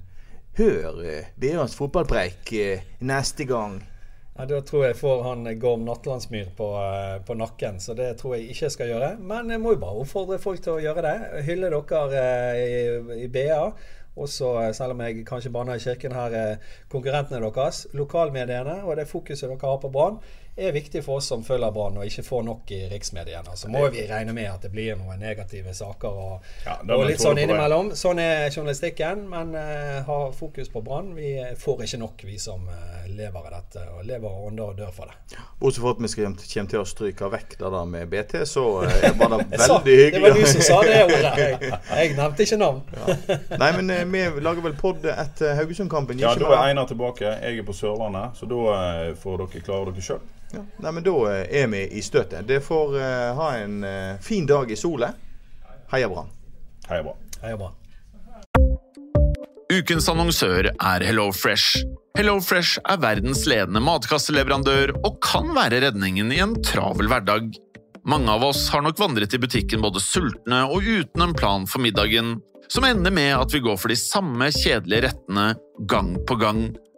Hør 0.59 1.01
uh, 1.03 1.27
BAs 1.35 1.75
fotballpreik 1.75 2.53
neste 3.03 3.47
gang. 3.51 3.81
Ja, 4.39 4.47
Da 4.47 4.61
tror 4.63 4.87
jeg 4.87 5.01
får 5.01 5.25
han 5.27 5.51
Gorm 5.59 5.83
Nattelandsmyr 5.83 6.53
på, 6.55 6.71
på, 7.27 7.35
nakken, 7.35 7.81
så 7.83 7.95
det 7.99 8.13
tror 8.21 8.37
jeg 8.37 8.53
ikke 8.53 8.69
jeg 8.69 8.75
skal 8.77 8.93
gjøre. 8.93 9.13
Men 9.19 9.51
jeg 9.51 9.63
må 9.65 9.75
jo 9.75 9.83
bare 9.83 9.99
oppfordre 9.99 10.39
folk 10.39 10.63
til 10.63 10.77
å 10.77 10.83
gjøre 10.83 11.03
det. 11.03 11.17
Hylle 11.49 11.73
dere 11.75 12.27
i, 12.55 13.25
i 13.25 13.31
BA. 13.35 13.65
Også, 14.19 14.53
selv 14.75 14.95
om 14.95 15.03
jeg 15.03 15.25
kanskje 15.27 15.51
banner 15.55 15.79
i 15.79 15.83
kirken 15.83 16.15
her, 16.15 16.63
konkurrentene 16.91 17.43
deres, 17.43 17.85
lokalmediene 17.99 18.81
og 18.85 18.99
det 18.99 19.11
fokuset 19.11 19.51
dere 19.51 19.59
har 19.63 19.83
på 19.83 19.91
Brann 19.95 20.23
er 20.59 20.73
viktig 20.73 21.05
for 21.05 21.21
oss 21.21 21.29
som 21.31 21.45
følger 21.45 21.71
Brann 21.71 21.99
og 21.99 22.07
ikke 22.07 22.25
får 22.27 22.43
nok 22.47 22.71
i 22.75 22.81
riksmediene. 22.91 23.55
Så 23.57 23.71
må 23.71 23.85
vi 23.95 24.05
regne 24.09 24.35
med 24.35 24.49
at 24.51 24.65
det 24.67 24.71
blir 24.75 24.97
noen 24.99 25.21
negative 25.23 25.75
saker 25.75 26.21
og, 26.23 26.49
ja, 26.65 26.79
og 26.83 27.05
litt 27.07 27.23
sånn 27.23 27.39
innimellom. 27.39 27.93
Sånn 27.99 28.21
er 28.23 28.49
journalistikken, 28.51 29.27
men 29.31 29.55
uh, 29.55 30.01
ha 30.09 30.19
fokus 30.35 30.71
på 30.73 30.83
Brann. 30.85 31.13
Vi 31.17 31.37
får 31.59 31.85
ikke 31.87 32.01
nok, 32.03 32.25
vi 32.27 32.39
som 32.43 32.65
uh, 32.67 33.05
lever 33.07 33.39
av 33.39 33.51
dette, 33.55 33.85
og 33.95 34.07
lever 34.09 34.29
og 34.29 34.49
ånder 34.51 34.73
og 34.73 34.81
dør 34.81 34.95
for 34.95 35.13
det. 35.13 35.39
Bortsett 35.61 35.85
fra 35.85 35.95
at 35.95 36.03
vi 36.03 36.11
skal 36.13 36.27
kommer 36.29 36.73
til 36.73 36.83
å 36.83 36.87
stryke 36.89 37.31
vekk 37.35 37.59
det 37.61 37.73
der 37.77 37.93
med 37.93 38.11
BT, 38.13 38.35
så 38.51 38.65
uh, 38.83 38.97
var 39.21 39.35
det 39.37 39.41
veldig 39.55 39.99
hyggelig. 40.03 40.15
det 40.17 40.25
var 40.27 40.39
du 40.39 40.53
som 40.55 40.67
sa 40.71 40.81
det 40.89 40.99
ordet. 41.07 41.35
Jeg, 41.39 41.59
jeg 41.71 42.15
nevnte 42.17 42.45
ikke 42.45 42.57
navn. 42.59 42.81
ja. 42.99 43.37
Nei, 43.61 43.69
men 43.79 44.11
vi 44.13 44.43
lager 44.43 44.65
vel 44.65 44.75
pod 44.79 45.07
etter 45.13 45.55
Haugesund-kampen? 45.59 46.19
Ja, 46.21 46.33
da 46.39 46.51
er 46.51 46.73
Einar 46.73 46.89
tilbake. 46.91 47.31
Jeg 47.31 47.63
er 47.63 47.67
på 47.67 47.77
Sørlandet, 47.77 48.35
så 48.39 48.49
da 48.51 49.15
får 49.23 49.45
dere 49.45 49.63
klare 49.63 49.93
dere 49.93 50.05
sjøl. 50.05 50.27
Ja. 50.53 50.63
Nei, 50.81 50.93
men 50.93 51.05
Da 51.05 51.17
eh, 51.33 51.63
er 51.63 51.69
vi 51.73 51.83
i 51.99 52.03
støtet. 52.03 52.47
Det 52.49 52.63
får 52.65 52.97
uh, 52.97 53.37
ha 53.37 53.51
en 53.59 53.83
uh, 53.85 54.17
fin 54.25 54.47
dag 54.49 54.71
i 54.71 54.77
sola. 54.77 55.13
Heia 55.93 56.09
Brann. 56.09 56.31
Heia 56.89 57.05
Brann. 57.05 57.29
Heia 57.43 57.57
Brann. 57.57 57.77
Ukens 59.69 60.09
annonsør 60.09 60.71
er 60.73 61.05
Hello 61.05 61.29
Fresh. 61.37 61.83
Hello 62.17 62.39
Fresh 62.41 62.81
er 62.89 63.01
verdens 63.03 63.45
ledende 63.47 63.83
matkasseleverandør 63.85 64.95
og 65.03 65.19
kan 65.23 65.53
være 65.57 65.83
redningen 65.85 66.33
i 66.33 66.41
en 66.43 66.57
travel 66.65 67.11
hverdag. 67.13 67.53
Mange 68.09 68.33
av 68.33 68.47
oss 68.49 68.65
har 68.73 68.81
nok 68.83 68.97
vandret 68.99 69.37
i 69.37 69.41
butikken 69.43 69.85
både 69.85 70.01
sultne 70.01 70.63
og 70.73 70.87
uten 70.89 71.27
en 71.27 71.37
plan 71.37 71.69
for 71.69 71.85
middagen, 71.85 72.39
som 72.73 72.87
ender 72.89 73.13
med 73.13 73.35
at 73.37 73.53
vi 73.53 73.61
går 73.65 73.77
for 73.77 73.93
de 73.93 73.99
samme 74.01 74.49
kjedelige 74.57 75.11
rettene 75.11 75.51
gang 75.91 76.15
på 76.25 76.39
gang. 76.41 76.63